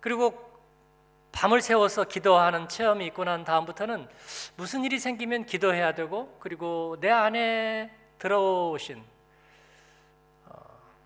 그리고 0.00 0.49
밤을 1.32 1.60
새워서 1.60 2.04
기도하는 2.04 2.68
체험이 2.68 3.06
있고 3.06 3.24
난 3.24 3.44
다음부터는 3.44 4.08
무슨 4.56 4.84
일이 4.84 4.98
생기면 4.98 5.46
기도해야 5.46 5.94
되고 5.94 6.36
그리고 6.40 6.96
내 7.00 7.10
안에 7.10 7.90
들어오신 8.18 9.02
어, 10.46 10.52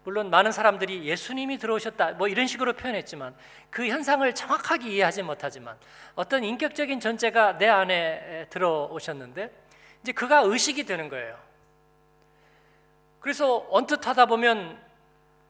물론 0.04 0.30
많은 0.30 0.50
사람들이 0.50 1.04
예수님이 1.04 1.58
들어오셨다 1.58 2.12
뭐 2.12 2.28
이런 2.28 2.46
식으로 2.46 2.72
표현했지만 2.72 3.34
그 3.70 3.86
현상을 3.86 4.34
정확하게 4.34 4.90
이해하지 4.90 5.22
못하지만 5.22 5.76
어떤 6.14 6.42
인격적인 6.42 7.00
존재가 7.00 7.58
내 7.58 7.68
안에 7.68 8.46
들어오셨는데 8.50 9.50
이제 10.02 10.12
그가 10.12 10.40
의식이 10.40 10.84
되는 10.84 11.08
거예요. 11.08 11.38
그래서 13.20 13.66
언뜻 13.70 14.06
하다 14.06 14.26
보면 14.26 14.78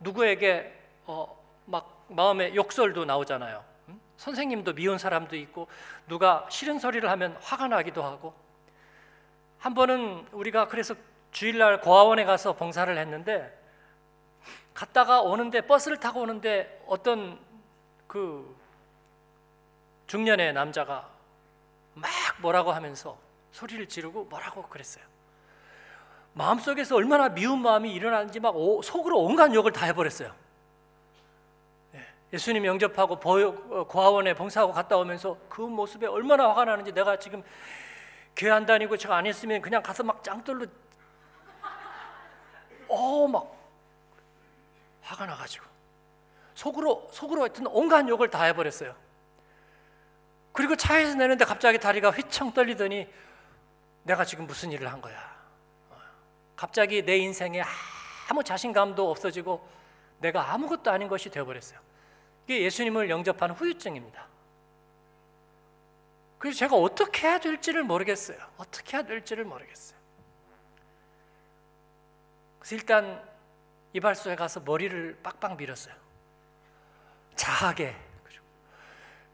누구에게 0.00 0.72
어, 1.06 1.36
막 1.64 2.06
마음에 2.08 2.54
욕설도 2.54 3.04
나오잖아요. 3.04 3.73
선생님도 4.16 4.74
미운 4.74 4.98
사람도 4.98 5.36
있고 5.36 5.68
누가 6.06 6.46
싫은 6.48 6.78
소리를 6.78 7.08
하면 7.10 7.36
화가 7.40 7.68
나기도 7.68 8.02
하고 8.02 8.34
한 9.58 9.74
번은 9.74 10.26
우리가 10.32 10.68
그래서 10.68 10.94
주일날 11.32 11.80
고아원에 11.80 12.24
가서 12.24 12.52
봉사를 12.54 12.96
했는데 12.96 13.58
갔다가 14.72 15.22
오는데 15.22 15.62
버스를 15.62 15.98
타고 15.98 16.20
오는데 16.20 16.84
어떤 16.86 17.38
그 18.06 18.56
중년의 20.06 20.52
남자가 20.52 21.08
막 21.94 22.10
뭐라고 22.40 22.72
하면서 22.72 23.18
소리를 23.52 23.88
지르고 23.88 24.24
뭐라고 24.24 24.62
그랬어요. 24.68 25.04
마음속에서 26.34 26.96
얼마나 26.96 27.28
미운 27.28 27.62
마음이 27.62 27.92
일어나는지 27.92 28.40
막 28.40 28.54
속으로 28.82 29.20
온갖 29.20 29.54
욕을 29.54 29.72
다 29.72 29.86
해버렸어요. 29.86 30.34
예수님 32.34 32.66
영접하고 32.66 33.14
어, 33.14 33.84
고아원에 33.84 34.34
봉사하고 34.34 34.72
갔다 34.72 34.96
오면서 34.96 35.38
그 35.48 35.60
모습에 35.60 36.08
얼마나 36.08 36.48
화가 36.48 36.64
나는지 36.64 36.90
내가 36.90 37.16
지금 37.16 37.44
교회 38.34 38.50
안 38.50 38.66
다니고 38.66 38.96
제가 38.96 39.16
안 39.16 39.24
했으면 39.24 39.62
그냥 39.62 39.80
가서 39.84 40.02
막 40.02 40.24
짱돌로 40.24 40.66
어막 42.88 43.54
화가 45.02 45.26
나가지고 45.26 45.64
속으로 46.54 47.08
속으로 47.12 47.42
하여튼 47.42 47.68
온갖 47.68 48.08
욕을 48.08 48.30
다 48.30 48.42
해버렸어요. 48.42 48.96
그리고 50.52 50.74
차에서 50.74 51.14
내는데 51.14 51.44
갑자기 51.44 51.78
다리가 51.78 52.10
휘청 52.10 52.52
떨리더니 52.52 53.08
내가 54.02 54.24
지금 54.24 54.48
무슨 54.48 54.72
일을 54.72 54.92
한 54.92 55.00
거야? 55.00 55.34
갑자기 56.56 57.04
내 57.04 57.16
인생에 57.16 57.62
아무 58.28 58.42
자신감도 58.42 59.08
없어지고 59.08 59.68
내가 60.18 60.52
아무것도 60.52 60.90
아닌 60.90 61.06
것이 61.06 61.30
되어버렸어요. 61.30 61.93
이게 62.44 62.62
예수님을 62.62 63.10
영접한 63.10 63.52
후유증입니다. 63.52 64.26
그래서 66.38 66.58
제가 66.58 66.76
어떻게 66.76 67.26
해야 67.26 67.38
될지를 67.38 67.84
모르겠어요. 67.84 68.38
어떻게 68.58 68.96
해야 68.96 69.04
될지를 69.04 69.44
모르겠어요. 69.44 69.98
그래서 72.58 72.74
일단 72.74 73.34
이발소에 73.94 74.36
가서 74.36 74.60
머리를 74.60 75.20
빡빡 75.22 75.56
밀었어요. 75.56 75.94
자하게. 77.34 77.96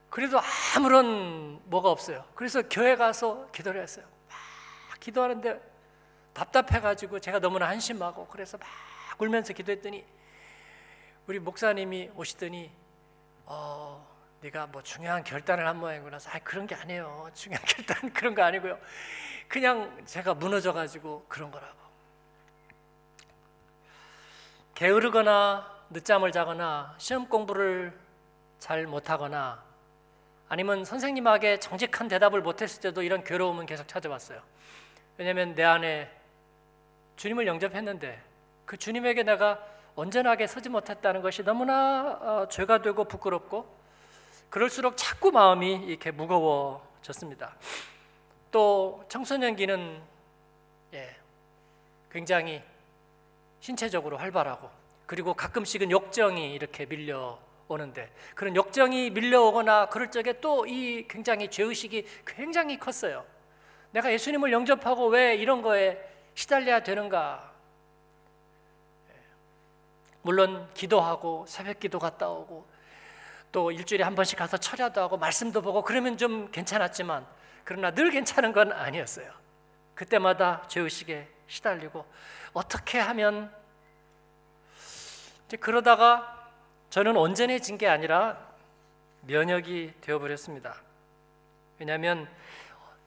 그래도 0.09 0.39
아무런 0.75 1.61
뭐가 1.69 1.89
없어요. 1.89 2.25
그래서 2.35 2.61
교회 2.69 2.95
가서 2.97 3.49
기도를 3.51 3.81
했어요. 3.81 4.05
막 4.89 4.99
기도하는데 4.99 5.59
답답해가지고 6.33 7.19
제가 7.19 7.39
너무나 7.39 7.67
한심하고 7.69 8.27
그래서 8.27 8.57
막 8.57 8.67
울면서 9.19 9.53
기도했더니 9.53 10.05
우리 11.27 11.39
목사님이 11.39 12.11
오시더니 12.15 12.71
어, 13.45 14.05
네가 14.41 14.67
뭐 14.67 14.81
중요한 14.81 15.23
결단을 15.23 15.67
한 15.67 15.77
모양이구나. 15.77 16.17
아 16.17 16.39
그런 16.39 16.65
게 16.65 16.75
아니에요. 16.75 17.29
중요한 17.33 17.63
결단 17.67 18.11
그런 18.13 18.35
거 18.35 18.43
아니고요. 18.43 18.79
그냥 19.47 20.05
제가 20.05 20.33
무너져 20.33 20.73
가지고 20.73 21.25
그런 21.27 21.51
거라고. 21.51 21.81
게으르거나 24.75 25.69
늦잠을 25.91 26.31
자거나 26.31 26.95
시험 26.97 27.27
공부를 27.27 27.97
잘 28.57 28.87
못하거나 28.87 29.63
아니면 30.49 30.83
선생님에게 30.85 31.59
정직한 31.59 32.07
대답을 32.07 32.41
못했을 32.41 32.81
때도 32.81 33.03
이런 33.03 33.23
괴로움은 33.23 33.65
계속 33.65 33.87
찾아왔어요. 33.87 34.41
왜냐하면 35.17 35.53
내 35.53 35.63
안에 35.63 36.09
주님을 37.15 37.45
영접했는데 37.45 38.21
그 38.65 38.77
주님에게 38.77 39.23
내가 39.23 39.63
온전하게 39.95 40.47
서지 40.47 40.69
못했다는 40.69 41.21
것이 41.21 41.43
너무나 41.43 42.17
어, 42.21 42.47
죄가 42.47 42.81
되고 42.81 43.03
부끄럽고 43.03 43.65
그럴수록 44.49 44.95
자꾸 44.97 45.31
마음이 45.31 45.85
이렇게 45.85 46.11
무거워졌습니다. 46.11 47.55
또 48.51 49.03
청소년기는 49.07 50.01
예, 50.93 51.15
굉장히 52.11 52.61
신체적으로 53.59 54.17
활발하고 54.17 54.69
그리고 55.05 55.33
가끔씩은 55.33 55.91
욕정이 55.91 56.53
이렇게 56.53 56.85
밀려 56.85 57.39
오는데 57.67 58.11
그런 58.35 58.55
욕정이 58.55 59.11
밀려오거나 59.11 59.87
그럴 59.87 60.11
적에 60.11 60.39
또 60.41 60.65
이 60.65 61.05
굉장히 61.07 61.49
죄의식이 61.49 62.05
굉장히 62.25 62.77
컸어요. 62.77 63.25
내가 63.91 64.11
예수님을 64.11 64.51
영접하고 64.51 65.07
왜 65.07 65.35
이런 65.35 65.61
거에 65.61 65.97
시달려야 66.35 66.83
되는가? 66.83 67.50
물론 70.21 70.69
기도하고 70.73 71.45
새벽 71.47 71.79
기도 71.79 71.99
갔다 71.99 72.29
오고 72.29 72.67
또 73.51 73.71
일주일에 73.71 74.03
한 74.03 74.15
번씩 74.15 74.37
가서 74.37 74.57
철야도 74.57 75.01
하고 75.01 75.17
말씀도 75.17 75.61
보고 75.61 75.83
그러면 75.83 76.17
좀 76.17 76.51
괜찮았지만 76.51 77.25
그러나 77.63 77.91
늘 77.91 78.11
괜찮은 78.11 78.53
건 78.53 78.71
아니었어요. 78.71 79.31
그때마다 79.95 80.63
죄의식에 80.67 81.27
시달리고 81.47 82.05
어떻게 82.53 82.99
하면 82.99 83.53
그러다가 85.59 86.49
저는 86.89 87.17
온전해진 87.17 87.77
게 87.77 87.87
아니라 87.87 88.37
면역이 89.21 89.93
되어버렸습니다. 90.01 90.75
왜냐하면 91.77 92.27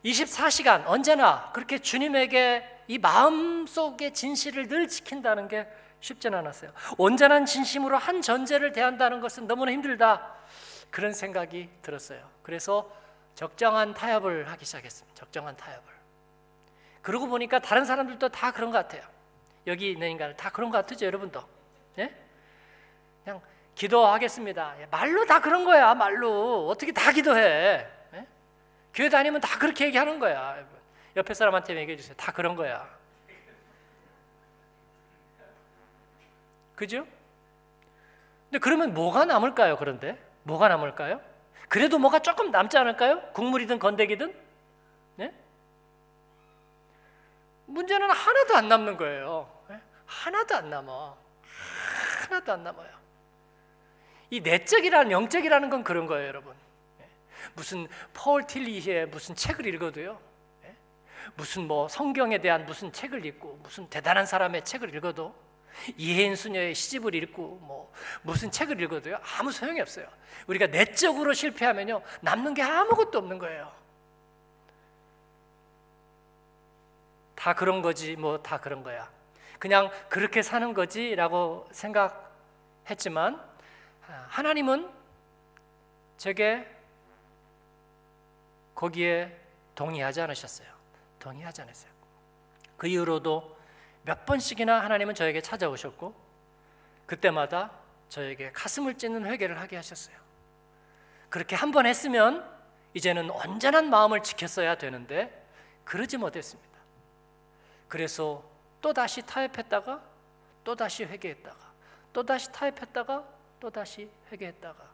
24시간 0.05 0.85
언제나 0.87 1.51
그렇게 1.53 1.79
주님에게 1.79 2.83
이 2.87 2.99
마음 2.99 3.67
속의 3.67 4.13
진실을 4.13 4.69
늘 4.69 4.89
지킨다는 4.89 5.49
게 5.49 5.67
쉽지는 6.05 6.39
않았어요. 6.41 6.71
온전한 6.99 7.47
진심으로 7.47 7.97
한 7.97 8.21
전제를 8.21 8.73
대한다는 8.73 9.21
것은 9.21 9.47
너무나 9.47 9.73
힘들다. 9.73 10.35
그런 10.91 11.15
생각이 11.15 11.71
들었어요. 11.81 12.29
그래서 12.43 12.95
적정한 13.35 13.95
타협을 13.95 14.49
하기 14.51 14.65
시작했습니다. 14.67 15.15
적정한 15.17 15.57
타협을. 15.57 15.93
그러고 17.01 17.27
보니까 17.27 17.59
다른 17.59 17.87
사람들도 17.87 18.29
다 18.29 18.53
그런 18.53 18.71
것 18.71 18.79
같아요. 18.79 19.03
여기 19.67 19.91
있는 19.91 20.11
인간들 20.11 20.37
다 20.37 20.51
그런 20.51 20.71
것 20.71 20.77
같으죠, 20.79 21.07
여러분도. 21.07 21.43
예? 21.99 22.15
그냥 23.25 23.41
기도하겠습니다. 23.75 24.77
예, 24.81 24.87
말로 24.87 25.25
다 25.25 25.41
그런 25.41 25.65
거야, 25.65 25.95
말로. 25.95 26.69
어떻게 26.69 26.93
다 26.93 27.13
기도해? 27.13 27.87
예? 28.13 28.27
교회 28.93 29.09
다니면 29.09 29.41
다 29.41 29.59
그렇게 29.59 29.87
얘기하는 29.87 30.19
거야. 30.19 30.65
옆에 31.17 31.33
사람한테 31.33 31.75
얘기해 31.77 31.97
주세요. 31.97 32.15
다 32.17 32.31
그런 32.31 32.55
거야. 32.57 32.87
그죠? 36.75 37.07
근데 38.51 38.59
그러면 38.59 38.95
뭐가 38.95 39.25
남을까요? 39.25 39.77
그런데 39.77 40.19
뭐가 40.45 40.69
남을까요? 40.69 41.21
그래도 41.69 41.99
뭐가 41.99 42.21
조금 42.21 42.51
남지 42.51 42.77
않을까요? 42.79 43.21
국물이든 43.33 43.79
건더기든? 43.79 44.35
네? 45.17 45.35
문제는 47.67 48.11
하나도 48.11 48.57
안 48.57 48.69
남는 48.69 48.97
거예요. 48.97 49.51
네? 49.69 49.81
하나도 50.07 50.55
안 50.55 50.71
남아. 50.71 51.15
하나도 52.29 52.53
안 52.53 52.63
남아요. 52.63 52.91
이 54.31 54.41
내적이라는 54.41 55.11
영적이라는 55.11 55.71
건 55.71 55.85
그런 55.85 56.07
거예요, 56.07 56.29
여러분. 56.29 56.55
네? 56.99 57.09
무슨 57.55 57.89
폴 58.13 58.47
틸리의 58.47 59.07
무슨 59.07 59.35
책을 59.35 59.67
읽어도요. 59.67 60.21
네? 60.63 60.77
무슨 61.35 61.67
뭐 61.67 61.89
성경에 61.89 62.39
대한 62.39 62.67
무슨 62.67 62.93
책을 62.93 63.25
읽고 63.25 63.61
무슨 63.63 63.89
대단한 63.89 64.27
사람의 64.27 64.65
책을 64.65 64.95
읽어도 64.95 65.35
이혜인 65.97 66.37
수녀의 66.37 66.75
시집을 66.75 67.15
읽고 67.15 67.59
뭐 67.63 67.93
무슨 68.23 68.51
책을 68.51 68.81
읽어도요 68.81 69.19
아무 69.39 69.53
소용이 69.53 69.81
없어요. 69.81 70.07
우리가 70.47 70.67
내적으로 70.67 71.33
실패하면요 71.33 72.03
남는 72.21 72.55
게 72.55 72.63
아무것도 72.63 73.19
없는 73.19 73.39
거예요. 73.39 73.73
다 77.35 77.55
그런 77.55 77.83
거지 77.83 78.17
뭐 78.17 78.43
다 78.43 78.61
그런 78.61 78.83
거야. 78.83 79.11
그냥 79.59 79.91
그렇게 80.09 80.43
사는 80.43 80.75
거지라고 80.75 81.69
생각했지만 81.73 83.41
하나님은 84.29 84.91
제게 86.17 86.69
거기에 88.75 89.35
동의하지 89.75 90.21
않으셨어요. 90.21 90.69
동의하지 91.19 91.63
않았어요. 91.63 91.91
그 92.77 92.87
이후로도 92.87 93.54
몇 94.05 94.27
번씩이나 94.27 94.83
하나님은 94.83 95.15
저에게 95.15 95.41
찾아오셨고 95.41 96.15
그때마다 97.07 97.71
저에게 98.09 98.53
가슴을 98.53 98.95
찢는 98.97 99.25
회개를 99.27 99.59
하게 99.61 99.77
하셨어요. 99.77 100.17
그렇게 101.31 101.57
한 101.57 101.73
번 101.73 101.87
했으면 101.87 102.49
이제는 102.95 103.31
온전한 103.31 103.91
마음을 103.91 104.23
지켰어야 104.23 104.77
되는데 104.77 105.45
그러지 105.85 106.17
못했습니다. 106.17 106.71
그래서 107.89 108.45
또 108.81 108.93
다시 108.93 109.23
타협했다가 109.23 110.01
또 110.63 110.77
다시 110.77 111.05
회개했다가 111.05 111.59
또 112.13 112.23
다시 112.23 112.53
타협했다가 112.53 113.25
또 113.61 113.71
다시 113.71 114.09
회개했다가 114.31 114.85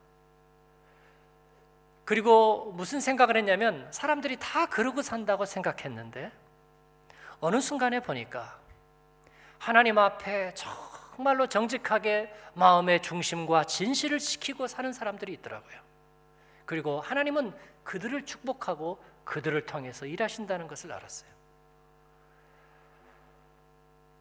그리고 2.04 2.72
무슨 2.72 3.00
생각을 3.00 3.36
했냐면 3.36 3.86
사람들이 3.92 4.36
다 4.38 4.66
그러고 4.66 5.02
산다고 5.02 5.44
생각했는데 5.44 6.32
어느 7.40 7.60
순간에 7.60 8.00
보니까 8.00 8.58
하나님 9.60 9.98
앞에 9.98 10.54
정말로 10.54 11.46
정직하게 11.46 12.34
마음의 12.54 13.02
중심과 13.02 13.64
진실을 13.64 14.18
지키고 14.18 14.66
사는 14.66 14.90
사람들이 14.90 15.34
있더라고요. 15.34 15.78
그리고 16.64 17.00
하나님은 17.02 17.54
그들을 17.84 18.24
축복하고 18.24 18.98
그들을 19.24 19.66
통해서 19.66 20.06
일하신다는 20.06 20.66
것을 20.66 20.92
알았어요. 20.92 21.30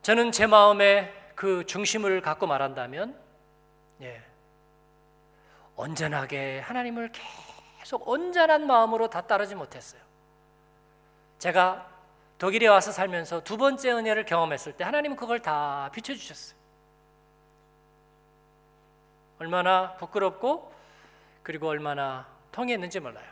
저는 0.02 0.34
제 0.34 0.45
마음에 0.45 1.13
그 1.36 1.65
중심을 1.65 2.21
갖고 2.21 2.45
말한다면, 2.45 3.17
예, 4.02 4.21
온전하게 5.78 6.60
하나님을 6.60 7.13
계속 7.80 8.06
온전한 8.10 8.67
마음으로 8.67 9.10
다 9.10 9.21
따르지 9.21 9.56
못했어요. 9.56 10.02
제가 11.38 11.98
독일에 12.39 12.67
와서 12.67 12.93
살면서 12.93 13.43
두 13.43 13.58
번째 13.58 13.91
은혜를 13.91 14.25
경험했을 14.25 14.73
때 14.73 14.86
하나님은 14.86 15.17
그걸 15.17 15.41
다 15.41 15.89
비춰주셨어요. 15.93 16.58
얼마나 19.39 19.95
부끄럽고 19.97 20.73
그리고 21.43 21.67
얼마나 21.67 22.28
통했는지 22.52 23.02
몰라요. 23.02 23.32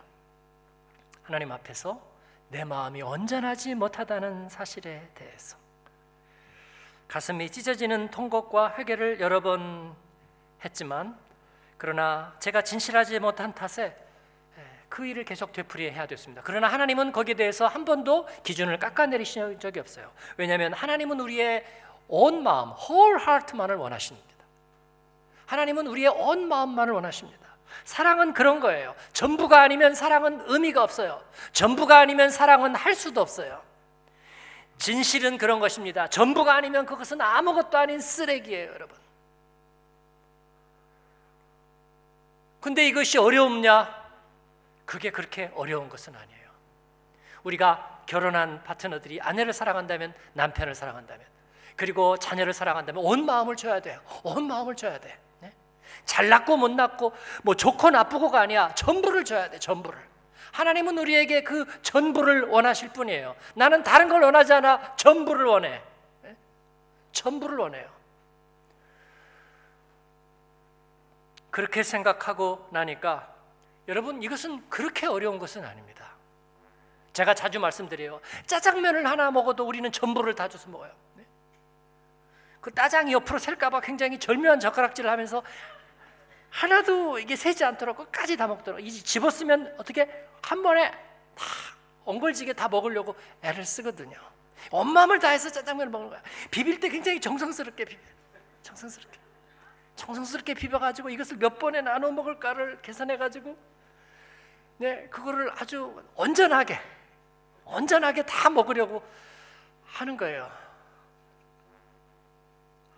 하나님 1.23 1.51
앞에서 1.53 2.01
내 2.49 2.65
마음이 2.65 3.01
온전하지 3.01 3.75
못하다는 3.75 4.49
사실에 4.49 5.09
대해서 5.15 5.57
가슴이 7.07 7.49
찢어지는 7.49 8.11
통곡과 8.11 8.75
회개를 8.77 9.21
여러 9.21 9.39
번 9.39 9.95
했지만 10.65 11.17
그러나 11.77 12.35
제가 12.39 12.61
진실하지 12.61 13.19
못한 13.19 13.53
탓에 13.53 13.95
그 14.89 15.05
일을 15.05 15.25
계속 15.25 15.51
되풀이해야 15.51 16.05
됐습니다. 16.07 16.41
그러나 16.45 16.67
하나님은 16.67 17.11
거기에 17.11 17.35
대해서 17.35 17.67
한 17.67 17.85
번도 17.85 18.27
기준을 18.43 18.79
깎아내리신 18.79 19.59
적이 19.59 19.79
없어요. 19.79 20.11
왜냐하면 20.37 20.73
하나님은 20.73 21.19
우리의 21.19 21.65
온 22.07 22.43
마음, 22.43 22.69
whole 22.69 23.21
heart만을 23.21 23.75
원하십니다. 23.75 24.27
하나님은 25.45 25.87
우리의 25.87 26.09
온 26.09 26.47
마음만을 26.47 26.93
원하십니다. 26.93 27.47
사랑은 27.83 28.33
그런 28.33 28.59
거예요. 28.59 28.95
전부가 29.13 29.61
아니면 29.61 29.93
사랑은 29.95 30.43
의미가 30.45 30.83
없어요. 30.83 31.21
전부가 31.51 31.99
아니면 31.99 32.29
사랑은 32.29 32.75
할 32.75 32.95
수도 32.95 33.21
없어요. 33.21 33.61
진실은 34.77 35.37
그런 35.37 35.59
것입니다. 35.59 36.07
전부가 36.07 36.55
아니면 36.55 36.85
그것은 36.85 37.19
아무것도 37.19 37.77
아닌 37.77 37.99
쓰레기예요, 37.99 38.71
여러분. 38.73 38.97
근데 42.59 42.87
이것이 42.87 43.17
어려움냐? 43.17 43.96
그게 44.87 45.11
그렇게 45.11 45.51
어려운 45.53 45.89
것은 45.89 46.15
아니에요. 46.15 46.47
우리가 47.43 48.03
결혼한 48.07 48.63
파트너들이 48.63 49.21
아내를 49.21 49.53
사랑한다면 49.53 50.15
남편을 50.33 50.73
사랑한다면 50.73 51.27
그리고 51.75 52.17
자녀를 52.17 52.53
사랑한다면 52.53 53.03
온 53.03 53.25
마음을 53.25 53.55
줘야 53.57 53.81
돼요. 53.81 54.01
온 54.23 54.47
마음을 54.47 54.75
줘야 54.75 54.97
돼. 54.97 55.19
네? 55.41 55.53
잘났고 56.05 56.57
못났고 56.57 57.13
뭐 57.43 57.53
좋고 57.53 57.91
나쁘고가 57.91 58.39
아니야. 58.39 58.73
전부를 58.73 59.25
줘야 59.25 59.49
돼. 59.49 59.59
전부를. 59.59 59.99
하나님은 60.53 60.97
우리에게 60.97 61.43
그 61.43 61.65
전부를 61.83 62.47
원하실 62.47 62.93
뿐이에요. 62.93 63.35
나는 63.55 63.83
다른 63.83 64.07
걸 64.07 64.23
원하지 64.23 64.53
않아. 64.53 64.95
전부를 64.95 65.45
원해. 65.45 65.81
네? 66.23 66.35
전부를 67.11 67.57
원해요. 67.57 67.89
그렇게 71.51 71.83
생각하고 71.83 72.67
나니까 72.71 73.36
여러분 73.87 74.21
이것은 74.21 74.69
그렇게 74.69 75.07
어려운 75.07 75.39
것은 75.39 75.63
아닙니다. 75.63 76.15
제가 77.13 77.33
자주 77.33 77.59
말씀드려요. 77.59 78.21
짜장면을 78.45 79.07
하나 79.07 79.31
먹어도 79.31 79.65
우리는 79.65 79.91
전부를 79.91 80.35
다 80.35 80.47
줘서 80.47 80.69
먹어요. 80.69 80.91
네? 81.15 81.25
그 82.61 82.71
따장이 82.73 83.13
옆으로 83.13 83.39
셀까봐 83.39 83.81
굉장히 83.81 84.19
절묘한 84.19 84.59
젓가락질을 84.59 85.09
하면서 85.09 85.41
하나도 86.49 87.19
이게 87.19 87.35
새지 87.35 87.63
않도록 87.63 87.97
끝까지 87.97 88.37
다 88.37 88.47
먹도록 88.47 88.81
이 88.81 88.91
집었으면 88.91 89.73
어떻게 89.77 90.27
한 90.41 90.61
번에 90.61 90.91
다 90.91 91.45
엉걸지게 92.05 92.53
다 92.53 92.67
먹으려고 92.67 93.15
애를 93.41 93.65
쓰거든요. 93.65 94.17
온 94.71 94.91
마음을 94.91 95.19
다해서 95.19 95.49
짜장면을 95.49 95.91
먹는 95.91 96.09
거야. 96.09 96.21
비빌 96.51 96.79
때 96.79 96.89
굉장히 96.89 97.19
정성스럽게 97.19 97.85
비벼. 97.85 98.01
정성스럽게. 98.63 99.19
정성스럽게 99.95 100.53
비벼가지고 100.53 101.09
이것을 101.09 101.37
몇 101.37 101.57
번에 101.57 101.81
나눠 101.81 102.11
먹을까를 102.11 102.81
계산해가지고 102.81 103.57
네 104.77 105.07
그거를 105.09 105.51
아주 105.55 106.03
온전하게 106.15 106.79
온전하게 107.65 108.23
다 108.25 108.49
먹으려고 108.49 109.03
하는 109.85 110.15
거예요. 110.17 110.49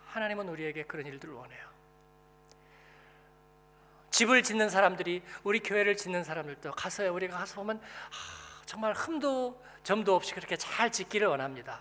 하나님은 0.06 0.48
우리에게 0.48 0.84
그런 0.84 1.06
일들을 1.06 1.32
원해요. 1.34 1.70
집을 4.10 4.42
짓는 4.42 4.68
사람들이 4.68 5.22
우리 5.44 5.60
교회를 5.60 5.96
짓는 5.96 6.24
사람들도 6.24 6.72
가서요 6.72 7.14
우리가 7.14 7.38
가서 7.38 7.54
보면 7.56 7.80
아, 7.80 8.62
정말 8.66 8.92
흠도 8.92 9.62
점도 9.82 10.14
없이 10.14 10.34
그렇게 10.34 10.56
잘 10.56 10.90
짓기를 10.92 11.28
원합니다. 11.28 11.80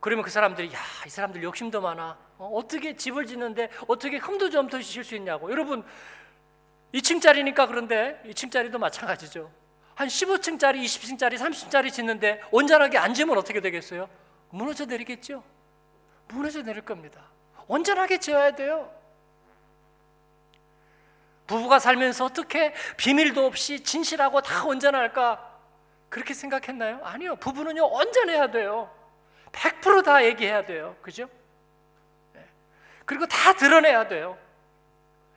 그러면 0.00 0.24
그 0.24 0.30
사람들이 0.30 0.72
야 0.72 0.78
이 1.06 1.08
사람들 1.10 1.42
욕심도 1.42 1.80
많아. 1.80 2.16
어, 2.38 2.60
떻게 2.68 2.94
집을 2.94 3.26
짓는데 3.26 3.70
어떻게 3.88 4.18
흠도 4.18 4.50
점도 4.50 4.80
실수 4.80 5.16
있냐고. 5.16 5.50
여러분 5.50 5.84
2층짜리니까 6.94 7.66
그런데 7.68 8.20
2층짜리도 8.26 8.78
마찬가지죠. 8.78 9.50
한 9.94 10.08
15층짜리, 10.08 10.82
20층짜리, 10.82 11.36
30층짜리 11.36 11.92
짓는데 11.92 12.42
온전하게 12.50 12.98
안 12.98 13.14
지으면 13.14 13.38
어떻게 13.38 13.60
되겠어요? 13.60 14.08
무너져 14.50 14.84
내리겠죠. 14.84 15.42
무너져 16.28 16.62
내릴 16.62 16.82
겁니다. 16.82 17.22
온전하게 17.66 18.18
지어야 18.18 18.52
돼요. 18.52 18.92
부부가 21.46 21.78
살면서 21.78 22.24
어떻게 22.26 22.72
비밀도 22.96 23.44
없이 23.46 23.80
진실하고 23.80 24.40
다 24.40 24.64
온전할까? 24.64 25.50
그렇게 26.08 26.34
생각했나요? 26.34 27.00
아니요. 27.02 27.36
부부는요, 27.36 27.86
온전해야 27.86 28.50
돼요. 28.50 28.90
100%다 29.52 30.24
얘기해야 30.24 30.64
돼요. 30.64 30.96
그죠? 31.02 31.28
네. 32.34 32.46
그리고 33.04 33.26
다 33.26 33.52
드러내야 33.54 34.08
돼요. 34.08 34.38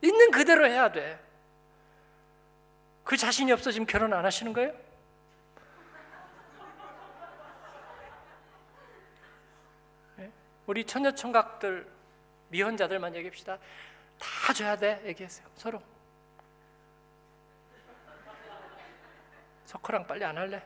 있는 0.01 0.31
그대로 0.31 0.67
해야 0.67 0.91
돼. 0.91 1.19
그 3.05 3.15
자신이 3.15 3.51
없어 3.51 3.71
지금 3.71 3.85
결혼 3.85 4.11
안 4.13 4.25
하시는 4.25 4.51
거예요? 4.51 4.73
네. 10.17 10.31
우리 10.65 10.83
처녀총각들 10.83 11.87
미혼자들만 12.49 13.15
얘기합시다. 13.15 13.59
다 14.17 14.53
줘야 14.53 14.75
돼 14.75 15.01
얘기했어요. 15.05 15.47
서로. 15.55 15.81
석호랑 19.65 20.07
빨리 20.07 20.25
안 20.25 20.35
할래? 20.35 20.65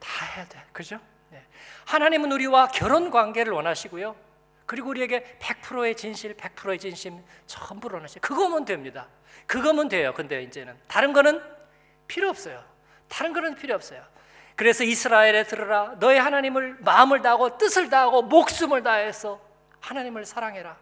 다 0.00 0.26
해야 0.34 0.44
돼. 0.48 0.64
그죠? 0.72 1.00
네. 1.30 1.46
하나님은 1.86 2.32
우리와 2.32 2.66
결혼 2.68 3.10
관계를 3.10 3.52
원하시고요. 3.52 4.16
그리고 4.66 4.90
우리에게 4.90 5.38
100%의 5.38 5.96
진실, 5.96 6.36
100%의 6.36 6.80
진심 6.80 7.24
전부를 7.46 7.96
원하시요 7.96 8.20
그거면 8.20 8.64
됩니다. 8.64 9.08
그거면 9.46 9.88
돼요. 9.88 10.12
근데 10.14 10.42
이제는 10.42 10.76
다른 10.88 11.12
거는 11.12 11.42
필요 12.06 12.28
없어요. 12.28 12.62
다른 13.08 13.32
거는 13.32 13.54
필요 13.54 13.74
없어요. 13.74 14.02
그래서 14.56 14.84
이스라엘에 14.84 15.44
들으라 15.44 15.94
너의 16.00 16.20
하나님을 16.20 16.78
마음을 16.80 17.22
다하고 17.22 17.58
뜻을 17.58 17.88
다하고 17.90 18.22
목숨을 18.22 18.82
다해서 18.82 19.40
하나님을 19.80 20.24
사랑해라. 20.26 20.76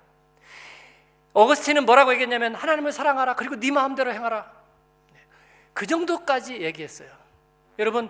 어거스틴은 1.33 1.85
뭐라고 1.85 2.13
얘기했냐면 2.13 2.55
하나님을 2.55 2.93
사랑하라 2.93 3.35
그리고 3.35 3.57
네 3.61 3.71
마음대로 3.71 4.13
행하라. 4.13 4.51
그 5.75 5.87
정도까지 5.87 6.63
얘기했어요. 6.63 7.11
여러분 7.79 8.09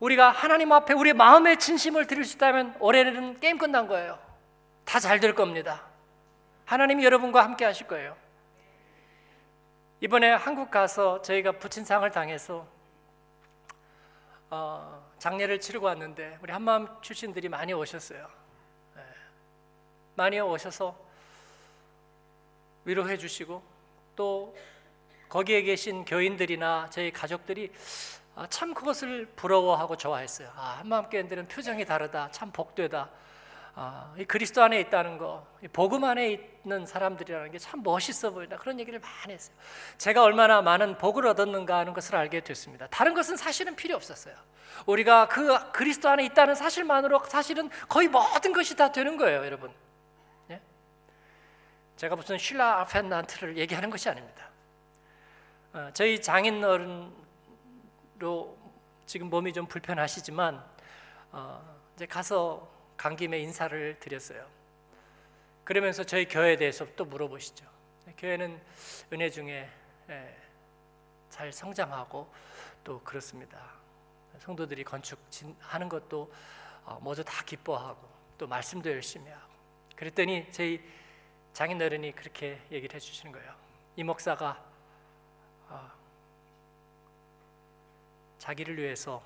우리가 0.00 0.30
하나님 0.30 0.72
앞에 0.72 0.92
우리 0.94 1.12
마음의 1.12 1.58
진심을 1.58 2.06
드릴 2.06 2.24
수 2.24 2.36
있다면 2.36 2.74
올해는 2.80 3.38
게임 3.38 3.58
끝난 3.58 3.86
거예요. 3.86 4.18
다 4.84 4.98
잘 4.98 5.20
될 5.20 5.34
겁니다. 5.36 5.82
하나님이 6.64 7.04
여러분과 7.04 7.44
함께 7.44 7.64
하실 7.64 7.86
거예요. 7.86 8.16
이번에 10.02 10.30
한국 10.30 10.70
가서 10.70 11.20
저희가 11.20 11.52
부친상을 11.52 12.10
당해서 12.10 12.66
어, 14.48 15.06
장례를 15.18 15.60
치르고 15.60 15.84
왔는데 15.84 16.38
우리 16.42 16.52
한마음 16.52 16.88
출신들이 17.02 17.50
많이 17.50 17.74
오셨어요. 17.74 18.26
네. 18.96 19.02
많이 20.16 20.40
오셔서 20.40 20.98
위로해 22.86 23.18
주시고 23.18 23.62
또 24.16 24.56
거기에 25.28 25.60
계신 25.60 26.06
교인들이나 26.06 26.88
저희 26.90 27.12
가족들이 27.12 27.70
아, 28.36 28.46
참 28.48 28.72
그것을 28.72 29.26
부러워하고 29.36 29.98
좋아했어요. 29.98 30.50
아, 30.56 30.78
한마음교회들은 30.78 31.48
표정이 31.48 31.84
다르다. 31.84 32.30
참 32.30 32.50
복되다. 32.50 33.10
아, 33.74 34.12
이 34.18 34.24
그리스도 34.24 34.62
안에 34.62 34.80
있다는 34.80 35.16
거, 35.16 35.46
복음 35.72 36.04
안에 36.04 36.52
있는 36.64 36.86
사람들이라는 36.86 37.52
게 37.52 37.58
참 37.58 37.82
멋있어 37.82 38.30
보인다. 38.30 38.56
그런 38.56 38.80
얘기를 38.80 38.98
많이 38.98 39.32
했어요. 39.32 39.54
제가 39.96 40.22
얼마나 40.22 40.60
많은 40.60 40.98
복을 40.98 41.26
얻었는가 41.26 41.78
하는 41.78 41.92
것을 41.94 42.16
알게 42.16 42.40
됐습니다. 42.40 42.86
다른 42.88 43.14
것은 43.14 43.36
사실은 43.36 43.76
필요 43.76 43.94
없었어요. 43.96 44.34
우리가 44.86 45.28
그 45.28 45.72
그리스도 45.72 46.08
안에 46.08 46.24
있다는 46.26 46.54
사실만으로 46.54 47.22
사실은 47.24 47.70
거의 47.88 48.08
모든 48.08 48.52
것이 48.52 48.76
다 48.76 48.90
되는 48.92 49.16
거예요, 49.16 49.44
여러분. 49.44 49.72
예? 50.50 50.60
제가 51.96 52.16
무슨 52.16 52.38
쉴라 52.38 52.80
아펜난트를 52.80 53.56
얘기하는 53.58 53.90
것이 53.90 54.08
아닙니다. 54.08 54.48
어, 55.72 55.90
저희 55.94 56.20
장인 56.20 56.64
어른로 56.64 58.58
지금 59.06 59.28
몸이 59.30 59.52
좀 59.52 59.66
불편하시지만 59.66 60.64
어, 61.32 61.76
이제 61.94 62.06
가서 62.06 62.68
간 63.00 63.16
김에 63.16 63.38
인사를 63.38 63.98
드렸어요. 63.98 64.46
그러면서 65.64 66.04
저희 66.04 66.28
교회에 66.28 66.56
대해서 66.56 66.86
또 66.96 67.06
물어보시죠. 67.06 67.64
교회는 68.18 68.60
은혜 69.10 69.30
중에 69.30 69.70
예, 70.10 70.36
잘 71.30 71.50
성장하고 71.50 72.30
또 72.84 73.00
그렇습니다. 73.00 73.58
성도들이 74.40 74.84
건축하는 74.84 75.88
것도 75.88 76.30
어, 76.84 76.98
모두 77.00 77.24
다 77.24 77.42
기뻐하고 77.42 78.06
또 78.36 78.46
말씀도 78.46 78.90
열심히 78.90 79.30
하고 79.30 79.50
그랬더니 79.96 80.52
저희 80.52 80.86
장인 81.54 81.80
어른이 81.80 82.12
그렇게 82.12 82.60
얘기를 82.70 82.94
해주시는 82.94 83.32
거예요. 83.32 83.54
이 83.96 84.02
목사가 84.02 84.62
어, 85.70 85.90
자기를 88.36 88.76
위해서 88.76 89.22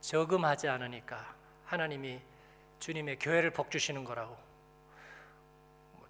저금하지 0.00 0.68
않으니까 0.68 1.34
하나님이 1.64 2.29
주님의 2.80 3.18
교회를 3.18 3.50
복 3.50 3.70
주시는 3.70 4.04
거라고. 4.04 4.36
뭐, 5.92 6.08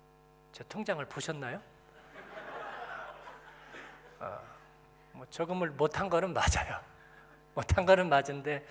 제 0.52 0.64
통장을 0.68 1.04
보셨나요? 1.04 1.60
어, 4.20 4.38
뭐 5.12 5.26
적응을 5.30 5.70
못한 5.70 6.08
거는 6.08 6.32
맞아요. 6.32 6.80
못한 7.54 7.84
거는 7.84 8.08
맞은데 8.08 8.64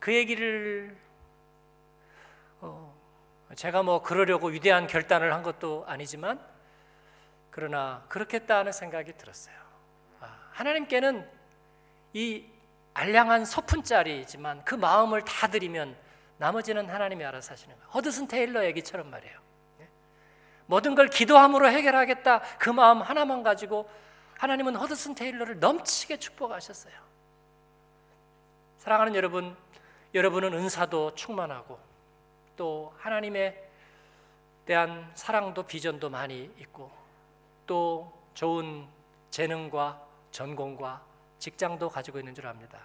그 0.00 0.14
얘기를 0.14 0.96
어, 2.60 2.96
제가 3.54 3.82
뭐 3.82 4.02
그러려고 4.02 4.48
위대한 4.48 4.86
결단을 4.86 5.32
한 5.34 5.42
것도 5.42 5.84
아니지만 5.86 6.40
그러나 7.50 8.04
그렇겠다 8.08 8.58
하는 8.58 8.72
생각이 8.72 9.12
들었어요. 9.18 9.54
아, 10.20 10.38
하나님께는 10.52 11.28
이 12.14 12.46
알량한 12.94 13.44
소푼짜리지만 13.44 14.64
그 14.64 14.74
마음을 14.74 15.22
다 15.22 15.48
드리면 15.48 16.05
나머지는 16.38 16.88
하나님이 16.88 17.24
알아서 17.24 17.52
하시는 17.52 17.74
거예요. 17.74 17.90
허드슨 17.90 18.28
테일러 18.28 18.64
얘기처럼 18.66 19.10
말이에요. 19.10 19.38
예? 19.80 19.88
모든 20.66 20.94
걸 20.94 21.08
기도함으로 21.08 21.68
해결하겠다 21.70 22.40
그 22.58 22.70
마음 22.70 23.00
하나만 23.00 23.42
가지고 23.42 23.88
하나님은 24.38 24.76
허드슨 24.76 25.14
테일러를 25.14 25.60
넘치게 25.60 26.18
축복하셨어요. 26.18 26.94
사랑하는 28.78 29.14
여러분, 29.14 29.56
여러분은 30.14 30.52
은사도 30.52 31.14
충만하고 31.14 31.78
또 32.56 32.94
하나님에 32.98 33.62
대한 34.66 35.10
사랑도 35.14 35.62
비전도 35.62 36.10
많이 36.10 36.50
있고 36.58 36.90
또 37.66 38.12
좋은 38.34 38.86
재능과 39.30 40.00
전공과 40.30 41.02
직장도 41.38 41.88
가지고 41.88 42.18
있는 42.18 42.34
줄 42.34 42.46
압니다. 42.46 42.78